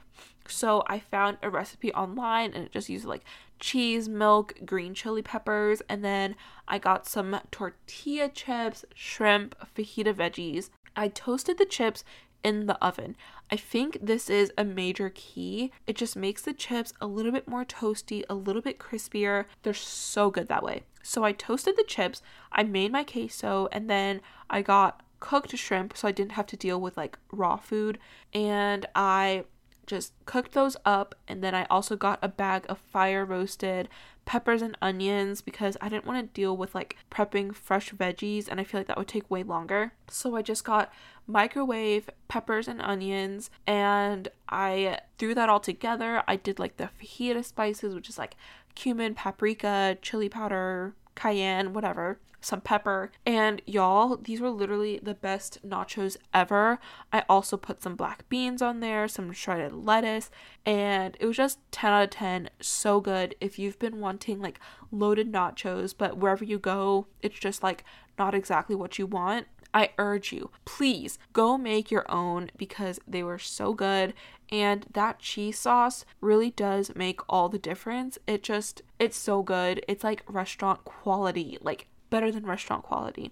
So 0.47 0.83
I 0.85 0.99
found 0.99 1.39
a 1.41 1.49
recipe 1.49 1.91
online 1.95 2.53
and 2.53 2.65
it 2.65 2.71
just 2.71 2.89
used 2.89 3.05
like 3.05 3.23
cheese, 3.59 4.07
milk, 4.07 4.53
green 4.65 4.93
chili 4.93 5.23
peppers, 5.23 5.81
and 5.89 6.05
then 6.05 6.35
I 6.67 6.77
got 6.77 7.07
some 7.07 7.39
tortilla 7.49 8.29
chips, 8.29 8.85
shrimp, 8.93 9.55
fajita 9.75 10.13
veggies. 10.13 10.69
I 10.95 11.07
toasted 11.07 11.57
the 11.57 11.65
chips 11.65 12.03
in 12.43 12.65
the 12.65 12.83
oven. 12.83 13.15
I 13.51 13.55
think 13.55 13.97
this 14.01 14.29
is 14.29 14.51
a 14.57 14.63
major 14.63 15.11
key. 15.13 15.71
It 15.87 15.95
just 15.95 16.15
makes 16.15 16.41
the 16.41 16.53
chips 16.53 16.93
a 16.99 17.07
little 17.07 17.31
bit 17.31 17.47
more 17.47 17.65
toasty, 17.65 18.23
a 18.29 18.35
little 18.35 18.61
bit 18.61 18.79
crispier. 18.79 19.45
They're 19.63 19.73
so 19.73 20.29
good 20.29 20.47
that 20.47 20.63
way. 20.63 20.83
So 21.01 21.23
I 21.23 21.33
toasted 21.33 21.75
the 21.77 21.83
chips, 21.83 22.21
I 22.51 22.63
made 22.63 22.91
my 22.91 23.03
queso, 23.03 23.67
and 23.71 23.89
then 23.89 24.21
I 24.49 24.61
got 24.61 25.01
cooked 25.19 25.55
shrimp 25.57 25.95
so 25.95 26.07
I 26.07 26.11
didn't 26.11 26.33
have 26.33 26.47
to 26.47 26.57
deal 26.57 26.79
with 26.79 26.97
like 26.97 27.17
raw 27.31 27.57
food. 27.57 27.97
And 28.33 28.85
I 28.95 29.45
just 29.85 30.13
cooked 30.25 30.53
those 30.53 30.77
up 30.85 31.15
and 31.27 31.43
then 31.43 31.53
I 31.53 31.65
also 31.69 31.95
got 31.95 32.19
a 32.21 32.27
bag 32.27 32.65
of 32.69 32.77
fire 32.77 33.25
roasted 33.25 33.89
peppers 34.25 34.61
and 34.61 34.77
onions 34.81 35.41
because 35.41 35.77
I 35.81 35.89
didn't 35.89 36.05
want 36.05 36.25
to 36.25 36.33
deal 36.33 36.55
with 36.55 36.73
like 36.73 36.97
prepping 37.11 37.53
fresh 37.53 37.91
veggies 37.91 38.47
and 38.47 38.59
I 38.59 38.63
feel 38.63 38.79
like 38.79 38.87
that 38.87 38.97
would 38.97 39.07
take 39.07 39.29
way 39.29 39.43
longer. 39.43 39.93
So 40.07 40.35
I 40.35 40.41
just 40.41 40.63
got 40.63 40.91
microwave 41.27 42.09
peppers 42.27 42.67
and 42.67 42.81
onions 42.81 43.49
and 43.67 44.27
I 44.49 44.99
threw 45.17 45.35
that 45.35 45.49
all 45.49 45.59
together. 45.59 46.23
I 46.27 46.35
did 46.35 46.59
like 46.59 46.77
the 46.77 46.89
fajita 47.01 47.43
spices, 47.43 47.93
which 47.93 48.09
is 48.09 48.17
like 48.17 48.35
cumin, 48.75 49.15
paprika, 49.15 49.97
chili 50.01 50.29
powder, 50.29 50.93
cayenne, 51.15 51.73
whatever 51.73 52.19
some 52.43 52.61
pepper. 52.61 53.11
And 53.25 53.61
y'all, 53.65 54.17
these 54.17 54.41
were 54.41 54.49
literally 54.49 54.99
the 55.01 55.13
best 55.13 55.59
nachos 55.65 56.17
ever. 56.33 56.79
I 57.11 57.23
also 57.29 57.57
put 57.57 57.81
some 57.81 57.95
black 57.95 58.27
beans 58.29 58.61
on 58.61 58.79
there, 58.79 59.07
some 59.07 59.31
shredded 59.31 59.73
lettuce, 59.73 60.29
and 60.65 61.17
it 61.19 61.25
was 61.25 61.37
just 61.37 61.59
10 61.71 61.91
out 61.91 62.03
of 62.03 62.09
10. 62.11 62.49
So 62.59 62.99
good. 62.99 63.35
If 63.39 63.57
you've 63.57 63.79
been 63.79 63.99
wanting 63.99 64.41
like 64.41 64.59
loaded 64.91 65.31
nachos, 65.31 65.93
but 65.97 66.17
wherever 66.17 66.43
you 66.43 66.59
go, 66.59 67.07
it's 67.21 67.39
just 67.39 67.63
like 67.63 67.83
not 68.17 68.35
exactly 68.35 68.75
what 68.75 68.99
you 68.99 69.07
want. 69.07 69.47
I 69.75 69.89
urge 69.97 70.31
you, 70.31 70.51
please 70.65 71.17
go 71.31 71.57
make 71.57 71.89
your 71.89 72.05
own 72.07 72.51
because 72.55 72.99
they 73.07 73.23
were 73.23 73.39
so 73.39 73.73
good. 73.73 74.13
And 74.53 74.85
that 74.93 75.17
cheese 75.17 75.57
sauce 75.57 76.05
really 76.21 76.51
does 76.51 76.95
make 76.95 77.21
all 77.27 77.49
the 77.49 77.57
difference. 77.57 78.19
It 78.27 78.43
just, 78.43 78.83
it's 78.99 79.17
so 79.17 79.41
good. 79.41 79.83
It's 79.87 80.03
like 80.03 80.21
restaurant 80.27 80.85
quality. 80.85 81.57
Like, 81.59 81.87
better 82.11 82.31
than 82.31 82.45
restaurant 82.45 82.83
quality. 82.83 83.31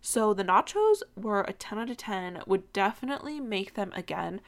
So 0.00 0.32
the 0.32 0.44
nachos 0.44 1.02
were 1.14 1.42
a 1.42 1.52
10 1.52 1.78
out 1.78 1.90
of 1.90 1.98
10, 1.98 2.44
would 2.46 2.72
definitely 2.72 3.38
make 3.38 3.74
them 3.74 3.92
again. 3.94 4.40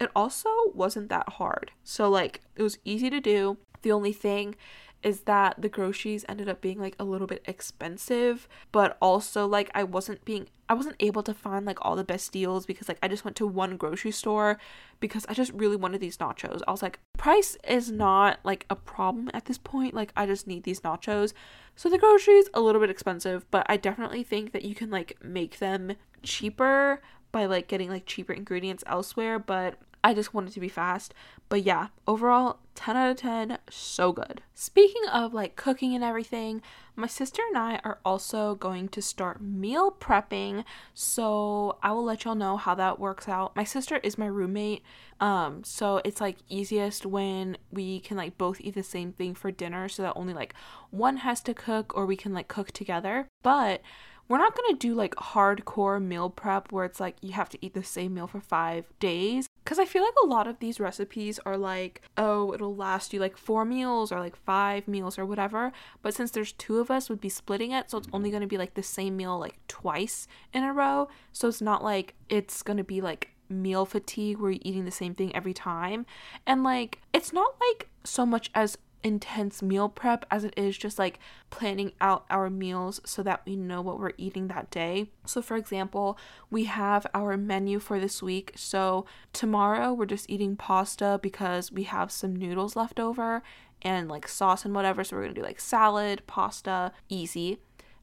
It 0.00 0.10
also 0.16 0.50
wasn't 0.74 1.10
that 1.10 1.28
hard. 1.34 1.70
So, 1.84 2.10
like, 2.10 2.40
it 2.56 2.62
was 2.64 2.78
easy 2.84 3.08
to 3.10 3.20
do. 3.20 3.58
The 3.82 3.92
only 3.92 4.12
thing 4.12 4.56
is 5.02 5.22
that 5.22 5.60
the 5.60 5.68
groceries 5.68 6.24
ended 6.28 6.48
up 6.48 6.60
being 6.60 6.78
like 6.80 6.96
a 6.98 7.04
little 7.04 7.26
bit 7.26 7.42
expensive, 7.46 8.48
but 8.72 8.96
also 9.00 9.46
like 9.46 9.70
I 9.74 9.84
wasn't 9.84 10.24
being 10.24 10.48
I 10.68 10.74
wasn't 10.74 10.96
able 11.00 11.22
to 11.22 11.32
find 11.32 11.64
like 11.64 11.78
all 11.82 11.96
the 11.96 12.04
best 12.04 12.32
deals 12.32 12.66
because 12.66 12.88
like 12.88 12.98
I 13.02 13.08
just 13.08 13.24
went 13.24 13.36
to 13.36 13.46
one 13.46 13.76
grocery 13.76 14.10
store 14.10 14.58
because 15.00 15.24
I 15.28 15.34
just 15.34 15.52
really 15.52 15.76
wanted 15.76 16.00
these 16.00 16.18
nachos. 16.18 16.60
I 16.66 16.70
was 16.70 16.82
like, 16.82 16.98
price 17.16 17.56
is 17.66 17.90
not 17.90 18.40
like 18.44 18.66
a 18.68 18.76
problem 18.76 19.30
at 19.32 19.46
this 19.46 19.58
point. 19.58 19.94
Like 19.94 20.12
I 20.16 20.26
just 20.26 20.46
need 20.46 20.64
these 20.64 20.80
nachos. 20.80 21.32
So 21.76 21.88
the 21.88 21.98
groceries 21.98 22.48
a 22.52 22.60
little 22.60 22.80
bit 22.80 22.90
expensive, 22.90 23.48
but 23.50 23.64
I 23.68 23.76
definitely 23.76 24.24
think 24.24 24.52
that 24.52 24.64
you 24.64 24.74
can 24.74 24.90
like 24.90 25.16
make 25.22 25.58
them 25.58 25.94
cheaper 26.22 27.00
by 27.30 27.46
like 27.46 27.68
getting 27.68 27.88
like 27.88 28.06
cheaper 28.06 28.32
ingredients 28.32 28.82
elsewhere, 28.86 29.38
but 29.38 29.78
I 30.02 30.14
just 30.14 30.32
wanted 30.32 30.52
to 30.52 30.60
be 30.60 30.68
fast. 30.68 31.14
But 31.48 31.62
yeah, 31.62 31.88
overall, 32.06 32.58
10 32.74 32.96
out 32.96 33.10
of 33.10 33.16
10, 33.16 33.58
so 33.68 34.12
good. 34.12 34.42
Speaking 34.54 35.02
of 35.12 35.34
like 35.34 35.56
cooking 35.56 35.94
and 35.94 36.04
everything, 36.04 36.62
my 36.94 37.06
sister 37.06 37.42
and 37.48 37.58
I 37.58 37.80
are 37.84 37.98
also 38.04 38.54
going 38.54 38.88
to 38.90 39.02
start 39.02 39.40
meal 39.40 39.90
prepping. 39.90 40.64
So 40.94 41.78
I 41.82 41.92
will 41.92 42.04
let 42.04 42.24
y'all 42.24 42.34
know 42.34 42.56
how 42.56 42.74
that 42.76 43.00
works 43.00 43.28
out. 43.28 43.56
My 43.56 43.64
sister 43.64 43.96
is 44.02 44.18
my 44.18 44.26
roommate. 44.26 44.82
Um, 45.20 45.64
so 45.64 46.00
it's 46.04 46.20
like 46.20 46.36
easiest 46.48 47.04
when 47.04 47.56
we 47.72 48.00
can 48.00 48.16
like 48.16 48.38
both 48.38 48.60
eat 48.60 48.74
the 48.74 48.82
same 48.82 49.12
thing 49.12 49.34
for 49.34 49.50
dinner 49.50 49.88
so 49.88 50.02
that 50.02 50.12
only 50.14 50.34
like 50.34 50.54
one 50.90 51.18
has 51.18 51.40
to 51.42 51.54
cook 51.54 51.96
or 51.96 52.06
we 52.06 52.16
can 52.16 52.32
like 52.32 52.48
cook 52.48 52.70
together. 52.70 53.26
But 53.42 53.82
we're 54.28 54.38
not 54.38 54.54
gonna 54.56 54.76
do 54.76 54.94
like 54.94 55.14
hardcore 55.16 56.02
meal 56.02 56.30
prep 56.30 56.70
where 56.70 56.84
it's 56.84 57.00
like 57.00 57.16
you 57.22 57.32
have 57.32 57.48
to 57.48 57.58
eat 57.64 57.74
the 57.74 57.82
same 57.82 58.14
meal 58.14 58.26
for 58.26 58.40
five 58.40 58.84
days. 59.00 59.48
Cause 59.64 59.78
I 59.78 59.84
feel 59.84 60.02
like 60.02 60.14
a 60.22 60.26
lot 60.26 60.46
of 60.46 60.60
these 60.60 60.80
recipes 60.80 61.38
are 61.44 61.56
like, 61.56 62.02
oh, 62.16 62.54
it'll 62.54 62.74
last 62.74 63.12
you 63.12 63.20
like 63.20 63.36
four 63.36 63.64
meals 63.64 64.10
or 64.10 64.18
like 64.18 64.36
five 64.36 64.88
meals 64.88 65.18
or 65.18 65.26
whatever. 65.26 65.72
But 66.00 66.14
since 66.14 66.30
there's 66.30 66.52
two 66.52 66.78
of 66.78 66.90
us, 66.90 67.10
we'd 67.10 67.20
be 67.20 67.28
splitting 67.28 67.72
it, 67.72 67.90
so 67.90 67.98
it's 67.98 68.08
only 68.12 68.30
gonna 68.30 68.46
be 68.46 68.58
like 68.58 68.74
the 68.74 68.82
same 68.82 69.16
meal 69.16 69.38
like 69.38 69.58
twice 69.68 70.26
in 70.52 70.64
a 70.64 70.72
row. 70.72 71.08
So 71.32 71.48
it's 71.48 71.60
not 71.60 71.84
like 71.84 72.14
it's 72.28 72.62
gonna 72.62 72.84
be 72.84 73.00
like 73.00 73.30
meal 73.50 73.86
fatigue 73.86 74.38
where 74.38 74.50
you're 74.50 74.60
eating 74.62 74.84
the 74.84 74.90
same 74.90 75.14
thing 75.14 75.34
every 75.34 75.54
time. 75.54 76.06
And 76.46 76.62
like, 76.62 77.00
it's 77.12 77.32
not 77.32 77.54
like 77.60 77.88
so 78.04 78.24
much 78.24 78.50
as 78.54 78.78
intense 79.02 79.62
meal 79.62 79.88
prep 79.88 80.24
as 80.30 80.44
it 80.44 80.54
is 80.56 80.76
just 80.76 80.98
like 80.98 81.18
planning 81.50 81.92
out 82.00 82.24
our 82.30 82.50
meals 82.50 83.00
so 83.04 83.22
that 83.22 83.42
we 83.46 83.56
know 83.56 83.80
what 83.80 83.98
we're 83.98 84.12
eating 84.16 84.48
that 84.48 84.70
day. 84.70 85.10
So, 85.24 85.42
for 85.42 85.56
example, 85.56 86.18
we 86.50 86.64
have 86.64 87.06
our 87.14 87.36
menu 87.36 87.78
for 87.78 87.98
this 88.00 88.22
week. 88.22 88.52
So, 88.56 89.06
tomorrow 89.32 89.92
we're 89.92 90.06
just 90.06 90.28
eating 90.30 90.56
pasta 90.56 91.18
because 91.22 91.70
we 91.72 91.84
have 91.84 92.10
some 92.10 92.34
noodles 92.34 92.76
left 92.76 92.98
over 92.98 93.42
and 93.82 94.08
like 94.08 94.26
sauce 94.26 94.64
and 94.64 94.74
whatever. 94.74 95.04
So, 95.04 95.16
we're 95.16 95.22
gonna 95.22 95.34
do 95.34 95.42
like 95.42 95.60
salad, 95.60 96.22
pasta, 96.26 96.92
easy. 97.08 97.58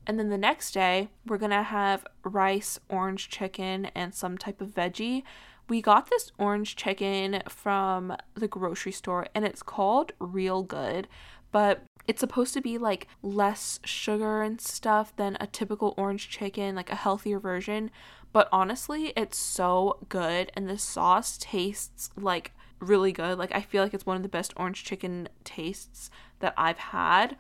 And 0.08 0.20
then 0.20 0.30
the 0.30 0.38
next 0.38 0.72
day, 0.72 1.10
we're 1.26 1.38
gonna 1.40 1.64
have 1.64 2.06
rice, 2.24 2.80
orange 2.90 3.30
chicken, 3.30 3.86
and 3.96 4.14
some 4.14 4.38
type 4.38 4.62
of 4.62 4.70
veggie 4.70 5.24
we 5.68 5.82
got 5.82 6.10
this 6.10 6.32
orange 6.38 6.76
chicken 6.76 7.42
from 7.48 8.16
the 8.36 8.48
grocery 8.48 8.92
store 8.92 9.28
and 9.34 9.46
it's 9.46 9.64
called 9.64 10.12
Real 10.20 10.64
Good, 10.64 11.08
but 11.52 11.84
it's 12.08 12.20
supposed 12.20 12.54
to 12.54 12.62
be 12.62 12.78
like 12.78 13.08
less 13.22 13.80
sugar 13.84 14.44
and 14.44 14.62
stuff 14.62 15.16
than 15.16 15.38
a 15.40 15.48
typical 15.48 15.94
orange 15.98 16.30
chicken, 16.30 16.76
like 16.76 16.92
a 16.92 16.96
healthier 16.96 17.40
version. 17.40 17.90
But 18.32 18.50
honestly, 18.52 19.14
it's 19.16 19.38
so 19.38 19.98
good 20.10 20.52
and 20.56 20.70
the 20.70 20.78
sauce 20.78 21.38
tastes 21.40 22.10
like 22.16 22.52
really 22.80 23.12
good. 23.12 23.38
Like 23.38 23.56
I 23.56 23.62
feel 23.62 23.82
like 23.82 23.94
it's 23.94 24.06
one 24.06 24.18
of 24.18 24.24
the 24.24 24.30
best 24.30 24.54
orange 24.58 24.84
chicken 24.84 25.30
tastes 25.44 26.10
that 26.40 26.54
I've 26.58 26.78
had. 26.78 27.38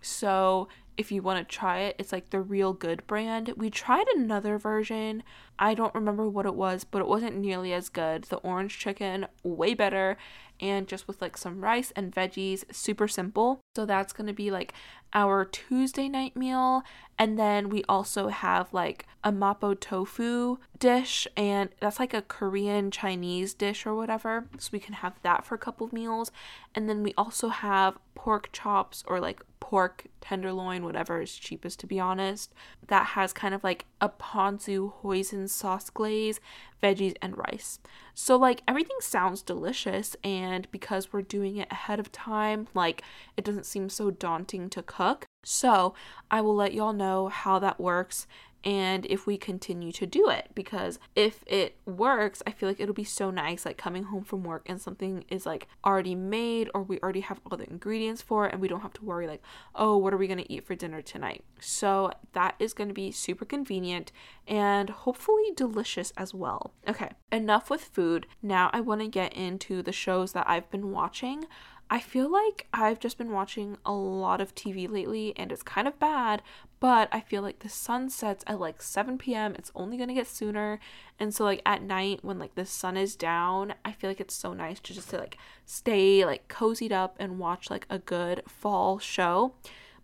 So 0.00 0.68
if 0.98 1.12
you 1.12 1.22
want 1.22 1.38
to 1.48 1.56
try 1.56 1.78
it, 1.78 1.94
it's 1.98 2.12
like 2.12 2.30
the 2.30 2.40
Real 2.40 2.72
Good 2.72 3.06
brand. 3.06 3.54
We 3.56 3.70
tried 3.70 4.06
another 4.08 4.58
version. 4.58 5.22
I 5.56 5.74
don't 5.74 5.94
remember 5.94 6.28
what 6.28 6.44
it 6.44 6.56
was, 6.56 6.82
but 6.82 7.00
it 7.00 7.06
wasn't 7.06 7.38
nearly 7.38 7.72
as 7.72 7.88
good. 7.88 8.24
The 8.24 8.38
orange 8.38 8.80
chicken, 8.80 9.28
way 9.44 9.74
better, 9.74 10.18
and 10.60 10.88
just 10.88 11.06
with 11.06 11.22
like 11.22 11.36
some 11.36 11.60
rice 11.60 11.92
and 11.94 12.12
veggies, 12.12 12.64
super 12.74 13.06
simple. 13.06 13.60
So 13.76 13.86
that's 13.86 14.12
going 14.12 14.26
to 14.26 14.32
be 14.32 14.50
like 14.50 14.74
our 15.12 15.44
Tuesday 15.44 16.08
night 16.08 16.36
meal. 16.36 16.82
And 17.18 17.38
then 17.38 17.68
we 17.68 17.82
also 17.88 18.28
have 18.28 18.72
like 18.72 19.06
a 19.24 19.32
mapo 19.32 19.78
tofu 19.78 20.58
dish, 20.78 21.26
and 21.36 21.70
that's 21.80 21.98
like 21.98 22.14
a 22.14 22.22
Korean 22.22 22.92
Chinese 22.92 23.54
dish 23.54 23.84
or 23.84 23.94
whatever. 23.94 24.46
So 24.58 24.70
we 24.72 24.78
can 24.78 24.94
have 24.94 25.14
that 25.22 25.44
for 25.44 25.56
a 25.56 25.58
couple 25.58 25.86
of 25.86 25.92
meals. 25.92 26.30
And 26.74 26.88
then 26.88 27.02
we 27.02 27.14
also 27.18 27.48
have 27.48 27.98
pork 28.14 28.50
chops 28.52 29.02
or 29.08 29.18
like 29.18 29.42
pork 29.58 30.06
tenderloin, 30.20 30.84
whatever 30.84 31.20
is 31.20 31.34
cheapest 31.34 31.80
to 31.80 31.86
be 31.86 31.98
honest. 31.98 32.54
That 32.86 33.06
has 33.06 33.32
kind 33.32 33.54
of 33.54 33.64
like 33.64 33.86
a 34.00 34.08
ponzu 34.08 34.92
hoisin 35.02 35.48
sauce 35.48 35.90
glaze, 35.90 36.38
veggies, 36.80 37.16
and 37.20 37.36
rice. 37.36 37.80
So, 38.14 38.36
like, 38.36 38.62
everything 38.66 38.96
sounds 39.00 39.42
delicious, 39.42 40.16
and 40.24 40.68
because 40.72 41.12
we're 41.12 41.22
doing 41.22 41.56
it 41.56 41.68
ahead 41.70 42.00
of 42.00 42.10
time, 42.10 42.66
like, 42.74 43.02
it 43.36 43.44
doesn't 43.44 43.64
seem 43.66 43.88
so 43.88 44.10
daunting 44.10 44.68
to 44.70 44.82
cook. 44.82 44.97
So, 45.44 45.94
I 46.30 46.40
will 46.40 46.54
let 46.54 46.74
y'all 46.74 46.92
know 46.92 47.28
how 47.28 47.58
that 47.58 47.80
works 47.80 48.26
and 48.64 49.06
if 49.06 49.26
we 49.26 49.38
continue 49.38 49.92
to 49.92 50.04
do 50.04 50.28
it 50.28 50.48
because 50.54 50.98
if 51.14 51.44
it 51.46 51.76
works 51.86 52.42
i 52.46 52.50
feel 52.50 52.68
like 52.68 52.80
it'll 52.80 52.94
be 52.94 53.04
so 53.04 53.30
nice 53.30 53.64
like 53.64 53.76
coming 53.76 54.04
home 54.04 54.24
from 54.24 54.42
work 54.42 54.68
and 54.68 54.80
something 54.80 55.24
is 55.28 55.46
like 55.46 55.68
already 55.84 56.14
made 56.14 56.68
or 56.74 56.82
we 56.82 56.98
already 57.00 57.20
have 57.20 57.40
all 57.46 57.56
the 57.56 57.68
ingredients 57.70 58.20
for 58.20 58.46
it 58.46 58.52
and 58.52 58.60
we 58.60 58.68
don't 58.68 58.80
have 58.80 58.92
to 58.92 59.04
worry 59.04 59.26
like 59.26 59.42
oh 59.74 59.96
what 59.96 60.12
are 60.12 60.16
we 60.16 60.26
going 60.26 60.38
to 60.38 60.52
eat 60.52 60.66
for 60.66 60.74
dinner 60.74 61.00
tonight? 61.00 61.44
So 61.60 62.12
that 62.32 62.54
is 62.58 62.72
going 62.72 62.88
to 62.88 62.94
be 62.94 63.10
super 63.10 63.44
convenient 63.44 64.12
and 64.46 64.90
hopefully 64.90 65.52
delicious 65.54 66.12
as 66.16 66.34
well. 66.34 66.72
Okay 66.86 67.10
enough 67.30 67.70
with 67.70 67.82
food. 67.82 68.26
Now 68.42 68.70
i 68.72 68.80
want 68.80 69.00
to 69.00 69.08
get 69.08 69.32
into 69.34 69.82
the 69.82 69.92
shows 69.92 70.32
that 70.32 70.48
i've 70.48 70.70
been 70.70 70.90
watching 70.90 71.44
I 71.90 72.00
feel 72.00 72.30
like 72.30 72.66
I've 72.72 73.00
just 73.00 73.16
been 73.16 73.32
watching 73.32 73.78
a 73.86 73.92
lot 73.92 74.42
of 74.42 74.54
TV 74.54 74.90
lately 74.90 75.32
and 75.36 75.50
it's 75.50 75.62
kind 75.62 75.88
of 75.88 75.98
bad, 75.98 76.42
but 76.80 77.08
I 77.10 77.20
feel 77.20 77.40
like 77.40 77.60
the 77.60 77.70
sun 77.70 78.10
sets 78.10 78.44
at 78.46 78.60
like 78.60 78.82
7 78.82 79.16
p.m. 79.16 79.54
It's 79.58 79.72
only 79.74 79.96
gonna 79.96 80.12
get 80.14 80.26
sooner. 80.26 80.80
And 81.18 81.34
so 81.34 81.44
like 81.44 81.62
at 81.64 81.82
night 81.82 82.20
when 82.22 82.38
like 82.38 82.54
the 82.56 82.66
sun 82.66 82.98
is 82.98 83.16
down, 83.16 83.72
I 83.86 83.92
feel 83.92 84.10
like 84.10 84.20
it's 84.20 84.34
so 84.34 84.52
nice 84.52 84.80
to 84.80 84.92
just 84.92 85.08
to 85.10 85.18
like 85.18 85.38
stay 85.64 86.26
like 86.26 86.48
cozied 86.48 86.92
up 86.92 87.16
and 87.18 87.38
watch 87.38 87.70
like 87.70 87.86
a 87.88 87.98
good 87.98 88.42
fall 88.46 88.98
show. 88.98 89.54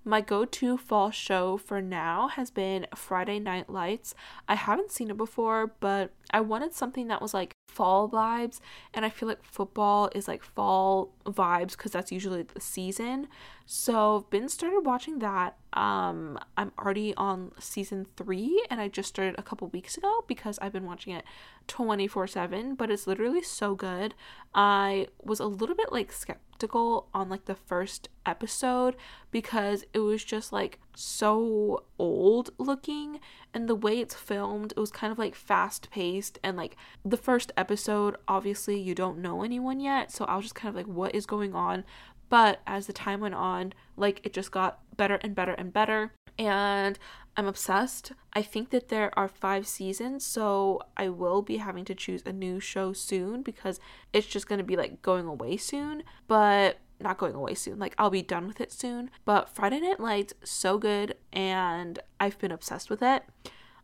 My 0.07 0.21
go 0.21 0.45
to 0.45 0.77
fall 0.77 1.11
show 1.11 1.57
for 1.57 1.81
now 1.81 2.29
has 2.29 2.51
been 2.51 2.87
Friday 2.95 3.39
Night 3.39 3.71
Lights. 3.71 4.15
I 4.47 4.55
haven't 4.55 4.93
seen 4.93 5.11
it 5.11 5.17
before, 5.17 5.73
but 5.81 6.11
I 6.31 6.41
wanted 6.41 6.75
something 6.75 7.09
that 7.09 7.23
was 7.23 7.35
like 7.35 7.55
fall 7.67 8.09
vibes, 8.09 8.61
and 8.93 9.05
I 9.05 9.09
feel 9.11 9.29
like 9.29 9.45
football 9.45 10.11
is 10.15 10.29
like 10.29 10.43
fall 10.43 11.13
vibes 11.27 11.73
because 11.73 11.93
that's 11.93 12.13
usually 12.13 12.43
the 12.43 12.61
season. 12.61 13.29
So 13.67 14.19
I've 14.19 14.31
been 14.31 14.49
started 14.49 14.81
watching 14.81 15.19
that. 15.21 15.57
Um, 15.73 16.39
I'm 16.57 16.73
already 16.79 17.15
on 17.17 17.53
season 17.59 18.07
three, 18.17 18.65
and 18.71 18.81
I 18.81 18.89
just 18.89 19.09
started 19.09 19.35
a 19.39 19.43
couple 19.43 19.69
weeks 19.69 19.97
ago 19.97 20.25
because 20.29 20.59
I've 20.61 20.73
been 20.73 20.87
watching 20.87 21.15
it 21.15 21.25
24 21.67 22.27
7, 22.27 22.75
but 22.75 22.91
it's 22.91 23.07
literally 23.07 23.43
so 23.43 23.75
good. 23.75 24.15
I 24.55 25.09
was 25.23 25.41
a 25.41 25.47
little 25.47 25.75
bit 25.77 25.93
like 25.93 26.13
skeptical 26.13 27.09
on 27.13 27.29
like 27.29 27.47
the 27.47 27.55
first 27.55 28.09
episode 28.27 28.97
because 29.31 29.85
it 29.93 29.99
was 29.99 30.25
just 30.25 30.53
like 30.53 30.79
so 30.95 31.85
old 31.99 32.51
looking 32.59 33.21
and 33.55 33.69
the 33.69 33.75
way 33.75 34.01
it's 34.01 34.15
filmed 34.15 34.73
it 34.73 34.81
was 34.81 34.91
kind 34.91 35.13
of 35.13 35.19
like 35.19 35.35
fast 35.35 35.91
paced 35.91 36.39
and 36.43 36.57
like 36.57 36.77
the 37.05 37.17
first 37.17 37.53
episode 37.57 38.17
obviously 38.29 38.79
you 38.79 38.95
don't 38.95 39.19
know 39.19 39.43
anyone 39.43 39.81
yet 39.81 40.11
so 40.11 40.25
I 40.25 40.37
was 40.37 40.47
just 40.47 40.55
kind 40.55 40.69
of 40.71 40.77
like 40.77 40.87
what 40.87 41.15
is 41.15 41.25
going 41.25 41.55
on 41.55 41.85
but 42.29 42.61
as 42.67 42.87
the 42.87 42.93
time 42.93 43.21
went 43.21 43.35
on 43.35 43.73
like 43.97 44.21
it 44.25 44.33
just 44.33 44.51
got 44.51 44.81
better 44.97 45.17
and 45.23 45.35
better 45.35 45.53
and 45.53 45.73
better 45.73 46.13
and 46.39 46.99
I'm 47.37 47.47
obsessed. 47.47 48.13
I 48.33 48.43
think 48.43 48.71
that 48.71 48.89
there 48.89 49.17
are 49.19 49.29
five 49.29 49.67
seasons, 49.67 50.25
so 50.25 50.81
I 50.97 51.09
will 51.09 51.43
be 51.43 51.57
having 51.57 51.85
to 51.87 51.95
choose 51.95 52.23
a 52.25 52.33
new 52.33 52.61
show 52.61 52.93
soon 52.93 53.43
because 53.43 53.81
it's 54.13 54.27
just 54.27 54.49
going 54.49 54.59
to 54.59 54.65
be 54.65 54.77
like 54.77 55.03
going 55.03 55.27
away 55.27 55.57
soon. 55.57 56.05
But 56.29 56.79
not 57.05 57.19
going 57.19 57.35
away 57.35 57.55
soon. 57.55 57.79
Like 57.79 57.95
I'll 57.99 58.11
be 58.11 58.23
done 58.23 58.49
with 58.49 58.61
it 58.61 58.73
soon. 58.73 59.11
But 59.25 59.49
Friday 59.49 59.79
Night 59.79 60.01
Lights 60.01 60.35
so 60.43 60.79
good 60.79 61.17
and 61.33 62.01
I've 62.19 62.39
been 62.39 62.51
obsessed 62.51 62.91
with 62.91 63.03
it. 63.03 63.23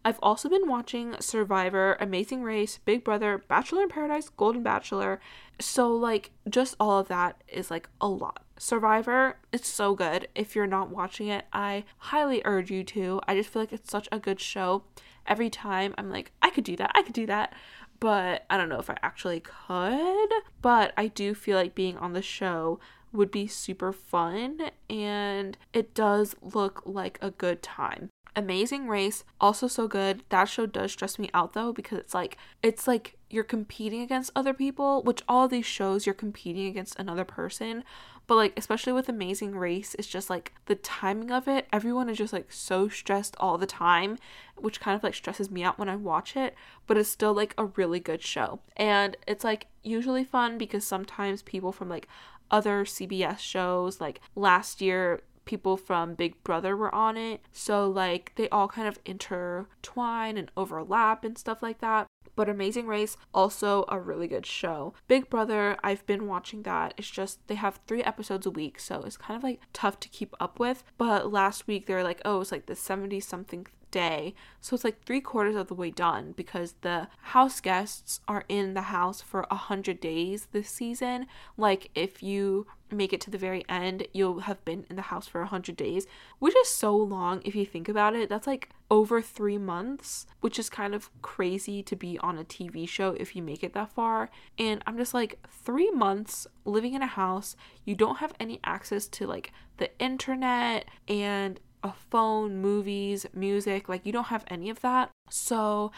I've 0.05 0.19
also 0.23 0.49
been 0.49 0.67
watching 0.67 1.15
Survivor, 1.21 1.97
Amazing 2.01 2.43
Race, 2.43 2.79
Big 2.85 3.05
Brother, 3.05 3.45
Bachelor 3.47 3.83
in 3.83 3.91
Paradise, 3.91 4.31
Golden 4.31 4.63
Bachelor. 4.63 5.21
So 5.61 5.95
like 5.95 6.33
just 6.49 6.75
all 6.81 6.99
of 6.99 7.09
that 7.09 7.43
is 7.47 7.71
like 7.71 7.89
a 8.01 8.09
lot. 8.09 8.45
Survivor, 8.57 9.39
it's 9.53 9.69
so 9.69 9.95
good. 9.95 10.27
If 10.35 10.57
you're 10.57 10.67
not 10.67 10.91
watching 10.91 11.29
it, 11.29 11.47
I 11.53 11.85
highly 11.99 12.43
urge 12.45 12.71
you 12.71 12.83
to. 12.85 13.21
I 13.29 13.37
just 13.37 13.51
feel 13.51 13.63
like 13.63 13.73
it's 13.73 13.91
such 13.91 14.09
a 14.11 14.19
good 14.19 14.41
show. 14.41 14.85
Every 15.27 15.51
time 15.51 15.95
I'm 15.97 16.11
like, 16.11 16.33
I 16.43 16.51
could 16.51 16.65
do 16.65 16.77
that. 16.77 16.91
I 16.95 17.03
could 17.03 17.15
do 17.15 17.27
that 17.27 17.55
but 18.01 18.47
I 18.49 18.57
don't 18.57 18.71
know 18.71 18.81
if 18.81 18.91
I 18.91 18.97
actually 19.03 19.41
could. 19.41 20.31
But 20.63 20.93
I 20.97 21.07
do 21.09 21.35
feel 21.35 21.57
like 21.57 21.75
being 21.75 21.97
on 21.99 22.15
the 22.15 22.23
show 22.23 22.81
would 23.13 23.31
be 23.31 23.47
super 23.47 23.93
fun 23.93 24.71
and 24.89 25.57
it 25.73 25.95
does 25.95 26.35
look 26.43 26.83
like 26.85 27.19
a 27.21 27.31
good 27.31 27.63
time. 27.63 28.09
Amazing 28.37 28.87
Race, 28.87 29.25
also 29.41 29.67
so 29.67 29.89
good. 29.89 30.23
That 30.29 30.45
show 30.45 30.67
does 30.67 30.93
stress 30.93 31.19
me 31.19 31.31
out 31.35 31.53
though 31.53 31.73
because 31.73 31.99
it's 31.99 32.15
like 32.15 32.37
it's 32.63 32.87
like 32.87 33.17
you're 33.29 33.45
competing 33.45 34.03
against 34.03 34.31
other 34.37 34.55
people, 34.55 35.03
which 35.03 35.23
all 35.29 35.49
these 35.49 35.67
shows 35.67 36.07
you're 36.07 36.15
competing 36.15 36.67
against 36.67 36.99
another 36.99 37.25
person. 37.25 37.83
But 38.29 38.37
like 38.37 38.53
especially 38.57 38.93
with 38.93 39.09
Amazing 39.09 39.57
Race, 39.57 39.97
it's 39.99 40.07
just 40.07 40.31
like 40.31 40.53
the 40.67 40.77
timing 40.77 41.33
of 41.33 41.49
it. 41.49 41.67
Everyone 41.73 42.09
is 42.09 42.19
just 42.19 42.33
like 42.33 42.53
so 42.53 42.89
stressed 42.89 43.35
all 43.41 43.59
the 43.59 43.67
time, 43.67 44.17
which 44.57 44.81
kind 44.81 44.95
of 44.95 45.03
like 45.03 45.15
stresses 45.15 45.51
me 45.51 45.65
out 45.65 45.79
when 45.79 45.89
I 45.89 45.97
watch 45.97 46.37
it, 46.37 46.55
but 46.87 46.97
it's 46.97 47.09
still 47.09 47.35
like 47.35 47.55
a 47.59 47.65
really 47.65 47.99
good 47.99 48.23
show. 48.23 48.61
And 48.77 49.17
it's 49.27 49.43
like 49.43 49.67
usually 49.83 50.23
fun 50.23 50.59
because 50.59 50.87
sometimes 50.87 51.43
people 51.43 51.73
from 51.73 51.89
like 51.89 52.07
other 52.51 52.85
CBS 52.85 53.39
shows. 53.39 54.01
Like 54.01 54.21
last 54.35 54.81
year, 54.81 55.23
people 55.45 55.77
from 55.77 56.15
Big 56.15 56.43
Brother 56.45 56.77
were 56.77 56.95
on 56.95 57.17
it. 57.17 57.41
So, 57.53 57.89
like, 57.89 58.33
they 58.37 58.49
all 58.51 58.69
kind 58.69 58.87
of 58.87 59.01
intertwine 59.05 60.37
and 60.37 60.49
overlap 60.57 61.25
and 61.25 61.37
stuff 61.37 61.61
like 61.61 61.81
that. 61.81 62.07
But 62.37 62.49
Amazing 62.49 62.87
Race, 62.87 63.17
also 63.35 63.85
a 63.89 63.99
really 63.99 64.29
good 64.29 64.47
show. 64.47 64.95
Big 65.09 65.29
Brother, 65.29 65.77
I've 65.83 66.07
been 66.07 66.29
watching 66.29 66.63
that. 66.63 66.95
It's 66.97 67.11
just 67.11 67.47
they 67.49 67.57
have 67.57 67.81
three 67.87 68.03
episodes 68.03 68.47
a 68.47 68.51
week, 68.51 68.79
so 68.79 69.03
it's 69.03 69.17
kind 69.17 69.37
of 69.37 69.43
like 69.43 69.61
tough 69.73 69.99
to 70.01 70.09
keep 70.09 70.35
up 70.39 70.61
with. 70.61 70.85
But 70.97 71.33
last 71.33 71.67
week 71.67 71.87
they 71.87 71.95
were 71.95 72.05
like, 72.05 72.23
oh, 72.25 72.41
it's 72.41 72.53
like 72.53 72.67
the 72.67 72.77
70 72.77 73.19
something 73.21 73.67
day. 73.91 74.35
So 74.61 74.75
it's 74.75 74.85
like 74.85 75.03
three 75.05 75.21
quarters 75.21 75.57
of 75.57 75.69
the 75.69 75.75
way 75.75 75.91
done 75.91 76.33
because 76.37 76.75
the 76.83 77.09
house 77.21 77.61
guests 77.61 78.21
are 78.29 78.45
in 78.49 78.75
the 78.75 78.83
house 78.83 79.21
for 79.21 79.47
a 79.51 79.57
hundred 79.57 80.01
days 80.01 80.49
this 80.53 80.69
season. 80.69 81.27
Like 81.57 81.91
if 81.95 82.23
you 82.23 82.67
make 82.93 83.13
it 83.13 83.21
to 83.23 83.31
the 83.31 83.39
very 83.39 83.65
end, 83.69 84.07
you'll 84.13 84.41
have 84.41 84.65
been 84.65 84.85
in 84.91 84.97
the 84.97 85.03
house 85.03 85.27
for 85.27 85.41
a 85.41 85.47
hundred 85.47 85.77
days, 85.77 86.07
which 86.39 86.57
is 86.57 86.69
so 86.69 86.97
long 86.97 87.41
if 87.45 87.55
you 87.55 87.65
think 87.65 87.89
about 87.89 88.15
it. 88.15 88.29
That's 88.29 88.47
like 88.47 88.71
over 88.91 89.23
three 89.23 89.59
months, 89.59 90.27
which 90.41 90.59
is 90.59 90.69
kind 90.69 90.95
of 90.95 91.11
crazy 91.23 91.83
to 91.83 91.97
be 91.97 92.19
on 92.19 92.39
a 92.39 92.45
TV 92.45 92.89
show 92.89 93.11
if 93.19 93.37
you 93.37 93.43
make 93.43 93.63
it 93.63 93.73
that 93.75 93.93
far. 93.93 94.31
And 94.59 94.83
I'm 94.87 94.97
just 94.97 95.15
like, 95.15 95.39
three 95.49 95.91
months 95.91 96.47
living 96.65 96.95
in 96.95 97.03
a 97.03 97.07
house, 97.07 97.57
you 97.85 97.95
don't 97.95 98.19
have 98.19 98.35
any 98.41 98.61
access 98.65 99.07
to 99.09 99.27
like 99.27 99.53
the 99.77 99.97
internet 99.99 100.87
and 101.09 101.61
a 101.83 101.93
phone, 101.93 102.59
movies, 102.59 103.27
music, 103.35 103.89
like 103.89 104.05
you 104.05 104.13
don't 104.13 104.29
have 104.29 104.45
any 104.49 104.71
of 104.71 104.81
that. 104.81 105.11
So 105.31 105.93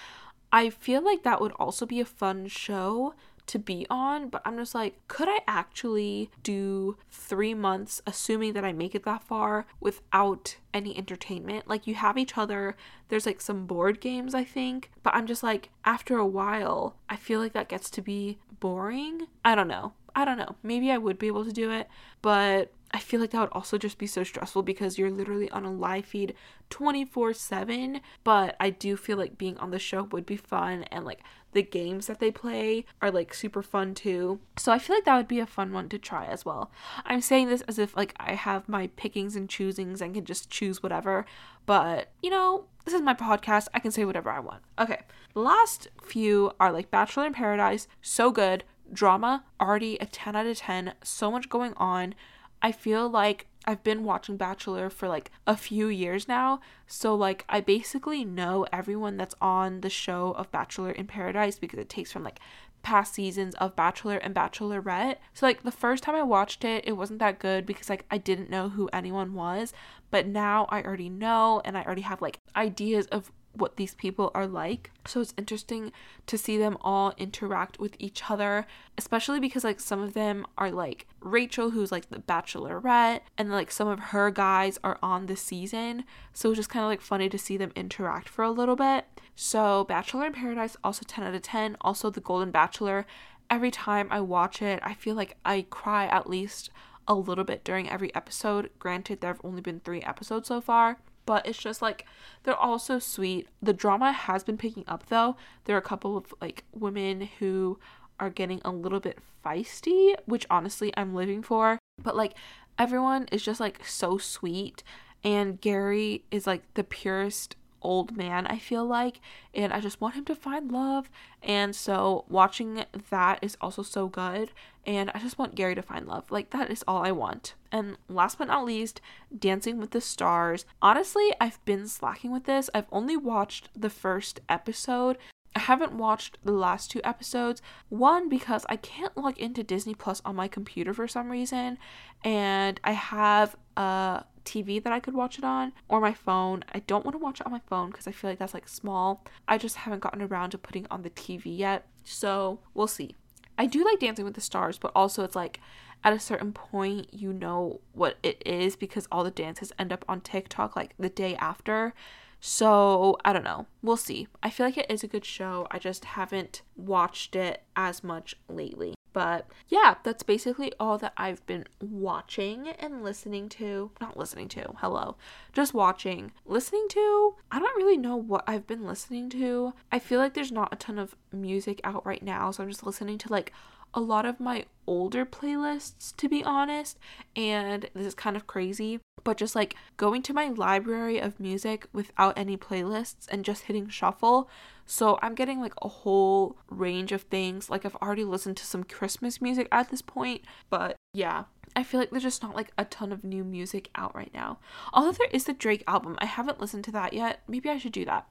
I 0.52 0.70
feel 0.70 1.02
like 1.02 1.22
that 1.22 1.40
would 1.40 1.52
also 1.52 1.86
be 1.86 2.00
a 2.00 2.04
fun 2.04 2.46
show 2.46 3.14
to 3.44 3.58
be 3.58 3.86
on, 3.90 4.28
but 4.28 4.40
I'm 4.44 4.56
just 4.56 4.74
like, 4.74 4.96
could 5.08 5.28
I 5.28 5.40
actually 5.48 6.30
do 6.44 6.96
three 7.10 7.54
months, 7.54 8.00
assuming 8.06 8.52
that 8.52 8.64
I 8.64 8.72
make 8.72 8.94
it 8.94 9.04
that 9.04 9.24
far, 9.24 9.66
without 9.80 10.56
any 10.72 10.96
entertainment? 10.96 11.66
Like, 11.66 11.86
you 11.86 11.94
have 11.96 12.16
each 12.16 12.38
other, 12.38 12.76
there's 13.08 13.26
like 13.26 13.40
some 13.40 13.66
board 13.66 14.00
games, 14.00 14.34
I 14.34 14.44
think, 14.44 14.92
but 15.02 15.14
I'm 15.14 15.26
just 15.26 15.42
like, 15.42 15.70
after 15.84 16.16
a 16.16 16.26
while, 16.26 16.94
I 17.08 17.16
feel 17.16 17.40
like 17.40 17.52
that 17.54 17.68
gets 17.68 17.90
to 17.90 18.00
be 18.02 18.38
boring. 18.60 19.26
I 19.44 19.56
don't 19.56 19.68
know. 19.68 19.94
I 20.14 20.24
don't 20.24 20.38
know. 20.38 20.56
Maybe 20.62 20.92
I 20.92 20.98
would 20.98 21.18
be 21.18 21.26
able 21.26 21.44
to 21.44 21.52
do 21.52 21.70
it, 21.70 21.88
but 22.20 22.72
I 22.92 22.98
feel 22.98 23.20
like 23.20 23.30
that 23.30 23.40
would 23.40 23.52
also 23.52 23.78
just 23.78 23.98
be 23.98 24.06
so 24.06 24.22
stressful 24.22 24.62
because 24.62 24.98
you're 24.98 25.10
literally 25.10 25.50
on 25.50 25.64
a 25.64 25.72
live 25.72 26.04
feed 26.04 26.34
24 26.70 27.32
7. 27.34 28.00
But 28.24 28.56
I 28.60 28.70
do 28.70 28.96
feel 28.96 29.16
like 29.16 29.38
being 29.38 29.56
on 29.58 29.70
the 29.70 29.78
show 29.78 30.04
would 30.04 30.26
be 30.26 30.36
fun 30.36 30.84
and 30.84 31.04
like 31.04 31.20
the 31.52 31.62
games 31.62 32.06
that 32.06 32.18
they 32.18 32.30
play 32.30 32.84
are 33.00 33.10
like 33.10 33.32
super 33.34 33.62
fun 33.62 33.94
too. 33.94 34.40
So 34.58 34.72
I 34.72 34.78
feel 34.78 34.96
like 34.96 35.04
that 35.04 35.16
would 35.16 35.28
be 35.28 35.40
a 35.40 35.46
fun 35.46 35.72
one 35.72 35.88
to 35.90 35.98
try 35.98 36.26
as 36.26 36.44
well. 36.44 36.70
I'm 37.04 37.20
saying 37.20 37.48
this 37.48 37.62
as 37.62 37.78
if 37.78 37.96
like 37.96 38.14
I 38.18 38.34
have 38.34 38.68
my 38.68 38.88
pickings 38.96 39.36
and 39.36 39.48
choosings 39.48 40.00
and 40.00 40.14
can 40.14 40.24
just 40.24 40.50
choose 40.50 40.82
whatever, 40.82 41.24
but 41.66 42.10
you 42.22 42.30
know, 42.30 42.64
this 42.84 42.94
is 42.94 43.00
my 43.00 43.14
podcast. 43.14 43.68
I 43.72 43.78
can 43.78 43.92
say 43.92 44.04
whatever 44.04 44.30
I 44.30 44.40
want. 44.40 44.62
Okay. 44.78 45.02
The 45.34 45.40
last 45.40 45.88
few 46.02 46.52
are 46.58 46.72
like 46.72 46.90
Bachelor 46.90 47.26
in 47.26 47.32
Paradise, 47.32 47.86
so 48.00 48.30
good. 48.30 48.64
Drama, 48.92 49.44
already 49.60 49.96
a 50.00 50.06
10 50.06 50.36
out 50.36 50.46
of 50.46 50.58
10. 50.58 50.94
So 51.02 51.30
much 51.30 51.48
going 51.48 51.72
on. 51.76 52.14
I 52.62 52.72
feel 52.72 53.08
like 53.08 53.46
I've 53.64 53.84
been 53.84 54.04
watching 54.04 54.36
Bachelor 54.36 54.90
for 54.90 55.08
like 55.08 55.30
a 55.46 55.56
few 55.56 55.88
years 55.88 56.26
now. 56.26 56.60
So, 56.86 57.14
like, 57.14 57.44
I 57.48 57.60
basically 57.60 58.24
know 58.24 58.66
everyone 58.72 59.16
that's 59.16 59.34
on 59.40 59.80
the 59.82 59.90
show 59.90 60.32
of 60.32 60.50
Bachelor 60.50 60.90
in 60.90 61.06
Paradise 61.06 61.58
because 61.58 61.78
it 61.78 61.88
takes 61.88 62.12
from 62.12 62.24
like 62.24 62.40
past 62.82 63.14
seasons 63.14 63.54
of 63.56 63.76
Bachelor 63.76 64.16
and 64.16 64.34
Bachelorette. 64.34 65.18
So, 65.34 65.46
like, 65.46 65.62
the 65.62 65.70
first 65.70 66.02
time 66.02 66.14
I 66.14 66.22
watched 66.22 66.64
it, 66.64 66.84
it 66.86 66.92
wasn't 66.92 67.20
that 67.20 67.38
good 67.38 67.66
because 67.66 67.88
like 67.88 68.04
I 68.10 68.18
didn't 68.18 68.50
know 68.50 68.68
who 68.68 68.88
anyone 68.92 69.34
was. 69.34 69.72
But 70.10 70.26
now 70.26 70.66
I 70.70 70.82
already 70.82 71.08
know 71.08 71.62
and 71.64 71.78
I 71.78 71.84
already 71.84 72.02
have 72.02 72.22
like 72.22 72.40
ideas 72.56 73.06
of 73.06 73.30
what 73.54 73.76
these 73.76 73.94
people 73.94 74.30
are 74.34 74.46
like. 74.46 74.90
So 75.06 75.20
it's 75.20 75.34
interesting 75.36 75.92
to 76.26 76.38
see 76.38 76.56
them 76.56 76.76
all 76.80 77.12
interact 77.18 77.78
with 77.78 77.96
each 77.98 78.30
other, 78.30 78.66
especially 78.96 79.40
because 79.40 79.64
like 79.64 79.80
some 79.80 80.00
of 80.00 80.14
them 80.14 80.46
are 80.56 80.70
like 80.70 81.06
Rachel, 81.20 81.70
who's 81.70 81.92
like 81.92 82.08
the 82.08 82.18
bachelorette, 82.18 83.20
and 83.36 83.50
like 83.50 83.70
some 83.70 83.88
of 83.88 83.98
her 83.98 84.30
guys 84.30 84.78
are 84.82 84.98
on 85.02 85.26
the 85.26 85.36
season. 85.36 86.04
So 86.32 86.50
it's 86.50 86.58
just 86.58 86.70
kind 86.70 86.84
of 86.84 86.88
like 86.88 87.00
funny 87.00 87.28
to 87.28 87.38
see 87.38 87.56
them 87.56 87.72
interact 87.76 88.28
for 88.28 88.42
a 88.42 88.50
little 88.50 88.76
bit. 88.76 89.06
So 89.34 89.84
Bachelor 89.84 90.26
in 90.26 90.32
Paradise, 90.32 90.76
also 90.84 91.04
10 91.06 91.24
out 91.24 91.34
of 91.34 91.42
10. 91.42 91.76
Also 91.80 92.10
The 92.10 92.20
Golden 92.20 92.50
Bachelor. 92.50 93.06
Every 93.50 93.70
time 93.70 94.08
I 94.10 94.20
watch 94.20 94.62
it, 94.62 94.80
I 94.82 94.94
feel 94.94 95.14
like 95.14 95.36
I 95.44 95.66
cry 95.68 96.06
at 96.06 96.28
least 96.28 96.70
a 97.06 97.14
little 97.14 97.44
bit 97.44 97.64
during 97.64 97.90
every 97.90 98.14
episode. 98.14 98.70
Granted, 98.78 99.20
there 99.20 99.32
have 99.32 99.40
only 99.44 99.60
been 99.60 99.80
three 99.80 100.00
episodes 100.00 100.48
so 100.48 100.60
far 100.60 100.98
but 101.26 101.46
it's 101.46 101.58
just 101.58 101.82
like 101.82 102.06
they're 102.42 102.56
all 102.56 102.78
so 102.78 102.98
sweet. 102.98 103.48
The 103.62 103.72
drama 103.72 104.12
has 104.12 104.44
been 104.44 104.56
picking 104.56 104.84
up 104.86 105.06
though. 105.06 105.36
There 105.64 105.76
are 105.76 105.80
a 105.80 105.82
couple 105.82 106.16
of 106.16 106.34
like 106.40 106.64
women 106.72 107.28
who 107.38 107.78
are 108.18 108.30
getting 108.30 108.60
a 108.64 108.70
little 108.70 109.00
bit 109.00 109.18
feisty, 109.44 110.14
which 110.26 110.46
honestly 110.50 110.92
I'm 110.96 111.14
living 111.14 111.42
for. 111.42 111.78
But 112.02 112.16
like 112.16 112.34
everyone 112.78 113.28
is 113.32 113.42
just 113.42 113.60
like 113.60 113.84
so 113.84 114.18
sweet 114.18 114.82
and 115.24 115.60
Gary 115.60 116.24
is 116.30 116.46
like 116.46 116.62
the 116.74 116.84
purest 116.84 117.56
old 117.82 118.16
man, 118.16 118.46
I 118.46 118.58
feel 118.58 118.84
like, 118.84 119.20
and 119.54 119.72
I 119.72 119.80
just 119.80 120.00
want 120.00 120.14
him 120.14 120.24
to 120.26 120.34
find 120.34 120.72
love. 120.72 121.10
And 121.42 121.74
so 121.74 122.24
watching 122.28 122.84
that 123.10 123.38
is 123.42 123.56
also 123.60 123.82
so 123.82 124.08
good, 124.08 124.52
and 124.86 125.10
I 125.14 125.18
just 125.18 125.38
want 125.38 125.54
Gary 125.54 125.74
to 125.74 125.82
find 125.82 126.06
love. 126.06 126.30
Like, 126.30 126.50
that 126.50 126.70
is 126.70 126.84
all 126.88 127.04
I 127.04 127.12
want. 127.12 127.54
And 127.70 127.96
last 128.08 128.38
but 128.38 128.48
not 128.48 128.64
least, 128.64 129.00
Dancing 129.36 129.78
with 129.78 129.90
the 129.90 130.00
Stars. 130.00 130.64
Honestly, 130.80 131.32
I've 131.40 131.64
been 131.64 131.86
slacking 131.86 132.32
with 132.32 132.44
this. 132.44 132.68
I've 132.74 132.86
only 132.90 133.16
watched 133.16 133.68
the 133.76 133.90
first 133.90 134.40
episode. 134.48 135.18
I 135.54 135.60
haven't 135.60 135.92
watched 135.92 136.38
the 136.42 136.52
last 136.52 136.90
two 136.90 137.00
episodes. 137.04 137.60
One, 137.90 138.28
because 138.28 138.64
I 138.68 138.76
can't 138.76 139.16
log 139.16 139.38
into 139.38 139.62
Disney 139.62 139.94
Plus 139.94 140.22
on 140.24 140.34
my 140.34 140.48
computer 140.48 140.94
for 140.94 141.06
some 141.06 141.30
reason, 141.30 141.78
and 142.24 142.80
I 142.82 142.92
have 142.92 143.56
a 143.76 144.24
TV 144.44 144.82
that 144.82 144.92
I 144.92 145.00
could 145.00 145.14
watch 145.14 145.38
it 145.38 145.44
on 145.44 145.72
or 145.88 146.00
my 146.00 146.12
phone. 146.12 146.64
I 146.72 146.80
don't 146.80 147.04
want 147.04 147.14
to 147.14 147.18
watch 147.18 147.40
it 147.40 147.46
on 147.46 147.52
my 147.52 147.60
phone 147.68 147.90
because 147.90 148.06
I 148.06 148.12
feel 148.12 148.30
like 148.30 148.38
that's 148.38 148.54
like 148.54 148.68
small. 148.68 149.24
I 149.48 149.58
just 149.58 149.76
haven't 149.76 150.00
gotten 150.00 150.22
around 150.22 150.50
to 150.50 150.58
putting 150.58 150.86
on 150.90 151.02
the 151.02 151.10
TV 151.10 151.56
yet. 151.56 151.86
So 152.04 152.60
we'll 152.74 152.86
see. 152.86 153.16
I 153.58 153.66
do 153.66 153.84
like 153.84 154.00
Dancing 154.00 154.24
with 154.24 154.34
the 154.34 154.40
Stars, 154.40 154.78
but 154.78 154.92
also 154.94 155.24
it's 155.24 155.36
like 155.36 155.60
at 156.04 156.12
a 156.12 156.18
certain 156.18 156.52
point 156.52 157.12
you 157.12 157.32
know 157.32 157.80
what 157.92 158.16
it 158.22 158.42
is 158.44 158.74
because 158.74 159.06
all 159.12 159.22
the 159.22 159.30
dances 159.30 159.72
end 159.78 159.92
up 159.92 160.04
on 160.08 160.20
TikTok 160.20 160.74
like 160.74 160.94
the 160.98 161.08
day 161.08 161.36
after. 161.36 161.94
So 162.40 163.18
I 163.24 163.32
don't 163.32 163.44
know. 163.44 163.66
We'll 163.82 163.96
see. 163.96 164.26
I 164.42 164.50
feel 164.50 164.66
like 164.66 164.76
it 164.76 164.90
is 164.90 165.04
a 165.04 165.08
good 165.08 165.24
show. 165.24 165.68
I 165.70 165.78
just 165.78 166.04
haven't 166.04 166.62
watched 166.76 167.36
it 167.36 167.62
as 167.76 168.02
much 168.02 168.34
lately. 168.48 168.94
But 169.12 169.46
yeah, 169.68 169.96
that's 170.02 170.22
basically 170.22 170.72
all 170.80 170.98
that 170.98 171.12
I've 171.16 171.44
been 171.46 171.64
watching 171.80 172.68
and 172.68 173.02
listening 173.02 173.48
to. 173.50 173.90
Not 174.00 174.16
listening 174.16 174.48
to, 174.50 174.74
hello. 174.78 175.16
Just 175.52 175.74
watching. 175.74 176.32
Listening 176.46 176.86
to, 176.90 177.34
I 177.50 177.58
don't 177.58 177.76
really 177.76 177.98
know 177.98 178.16
what 178.16 178.44
I've 178.46 178.66
been 178.66 178.86
listening 178.86 179.28
to. 179.30 179.74
I 179.90 179.98
feel 179.98 180.18
like 180.18 180.34
there's 180.34 180.52
not 180.52 180.72
a 180.72 180.76
ton 180.76 180.98
of 180.98 181.14
music 181.32 181.80
out 181.84 182.06
right 182.06 182.22
now, 182.22 182.50
so 182.50 182.62
I'm 182.62 182.70
just 182.70 182.86
listening 182.86 183.18
to 183.18 183.32
like 183.32 183.52
a 183.94 184.00
lot 184.00 184.24
of 184.24 184.40
my 184.40 184.64
older 184.86 185.24
playlists, 185.26 186.16
to 186.16 186.28
be 186.28 186.42
honest. 186.42 186.98
And 187.36 187.88
this 187.94 188.06
is 188.06 188.14
kind 188.14 188.36
of 188.36 188.46
crazy, 188.46 189.00
but 189.24 189.36
just 189.36 189.54
like 189.54 189.76
going 189.96 190.22
to 190.22 190.34
my 190.34 190.48
library 190.48 191.18
of 191.18 191.38
music 191.38 191.86
without 191.92 192.38
any 192.38 192.56
playlists 192.56 193.26
and 193.28 193.44
just 193.44 193.64
hitting 193.64 193.88
shuffle. 193.88 194.48
So 194.86 195.18
I'm 195.22 195.34
getting 195.34 195.60
like 195.60 195.74
a 195.82 195.88
whole 195.88 196.56
range 196.70 197.12
of 197.12 197.22
things. 197.22 197.70
Like 197.70 197.84
I've 197.84 197.96
already 197.96 198.24
listened 198.24 198.56
to 198.58 198.66
some 198.66 198.84
Christmas 198.84 199.40
music 199.40 199.68
at 199.72 199.90
this 199.90 200.02
point, 200.02 200.42
but 200.70 200.96
yeah. 201.14 201.44
I 201.74 201.84
feel 201.84 202.00
like 202.00 202.10
there's 202.10 202.22
just 202.22 202.42
not 202.42 202.54
like 202.54 202.70
a 202.76 202.84
ton 202.84 203.12
of 203.12 203.24
new 203.24 203.44
music 203.44 203.88
out 203.94 204.14
right 204.14 204.30
now. 204.34 204.58
Although 204.92 205.12
there 205.12 205.28
is 205.32 205.44
the 205.44 205.54
Drake 205.54 205.82
album. 205.86 206.16
I 206.18 206.26
haven't 206.26 206.60
listened 206.60 206.84
to 206.84 206.92
that 206.92 207.14
yet. 207.14 207.40
Maybe 207.48 207.70
I 207.70 207.78
should 207.78 207.92
do 207.92 208.04
that. 208.04 208.26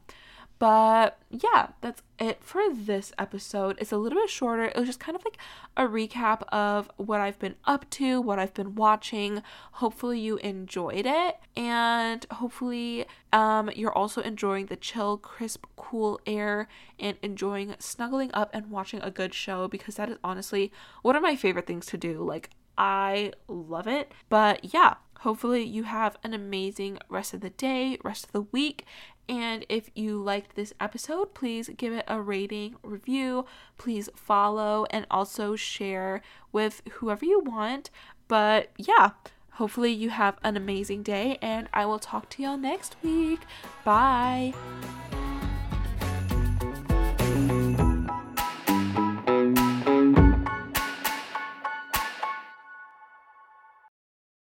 But 0.61 1.17
yeah, 1.31 1.69
that's 1.81 2.03
it 2.19 2.43
for 2.43 2.61
this 2.71 3.11
episode. 3.17 3.77
It's 3.79 3.91
a 3.91 3.97
little 3.97 4.21
bit 4.21 4.29
shorter. 4.29 4.65
It 4.65 4.75
was 4.75 4.85
just 4.85 4.99
kind 4.99 5.15
of 5.15 5.25
like 5.25 5.39
a 5.75 5.87
recap 5.87 6.43
of 6.49 6.87
what 6.97 7.19
I've 7.19 7.39
been 7.39 7.55
up 7.65 7.89
to, 7.89 8.21
what 8.21 8.37
I've 8.37 8.53
been 8.53 8.75
watching. 8.75 9.41
Hopefully 9.71 10.19
you 10.19 10.37
enjoyed 10.37 11.07
it 11.07 11.37
and 11.57 12.27
hopefully 12.29 13.07
um 13.33 13.71
you're 13.75 13.91
also 13.91 14.21
enjoying 14.21 14.67
the 14.67 14.75
chill, 14.75 15.17
crisp, 15.17 15.65
cool 15.77 16.21
air 16.27 16.67
and 16.99 17.17
enjoying 17.23 17.75
snuggling 17.79 18.29
up 18.31 18.51
and 18.53 18.69
watching 18.69 19.01
a 19.01 19.09
good 19.09 19.33
show 19.33 19.67
because 19.67 19.95
that 19.95 20.09
is 20.11 20.17
honestly 20.23 20.71
one 21.01 21.15
of 21.15 21.23
my 21.23 21.35
favorite 21.35 21.65
things 21.65 21.87
to 21.87 21.97
do. 21.97 22.21
Like 22.21 22.51
I 22.77 23.33
love 23.47 23.87
it. 23.87 24.11
But 24.29 24.73
yeah, 24.73 24.95
hopefully 25.21 25.63
you 25.63 25.83
have 25.83 26.17
an 26.23 26.33
amazing 26.33 26.97
rest 27.09 27.33
of 27.33 27.41
the 27.41 27.51
day, 27.51 27.97
rest 28.03 28.25
of 28.25 28.31
the 28.31 28.41
week, 28.41 28.85
and 29.31 29.65
if 29.69 29.89
you 29.95 30.21
liked 30.21 30.57
this 30.57 30.73
episode, 30.77 31.33
please 31.33 31.69
give 31.77 31.93
it 31.93 32.03
a 32.09 32.21
rating, 32.21 32.75
review, 32.83 33.45
please 33.77 34.09
follow, 34.13 34.85
and 34.89 35.07
also 35.09 35.55
share 35.55 36.21
with 36.51 36.81
whoever 36.95 37.23
you 37.23 37.39
want. 37.39 37.89
But 38.27 38.71
yeah, 38.75 39.11
hopefully 39.53 39.93
you 39.93 40.09
have 40.09 40.37
an 40.43 40.57
amazing 40.57 41.03
day, 41.03 41.37
and 41.41 41.69
I 41.73 41.85
will 41.85 41.99
talk 41.99 42.29
to 42.31 42.43
y'all 42.43 42.57
next 42.57 42.97
week. 43.01 43.39
Bye. 43.85 44.53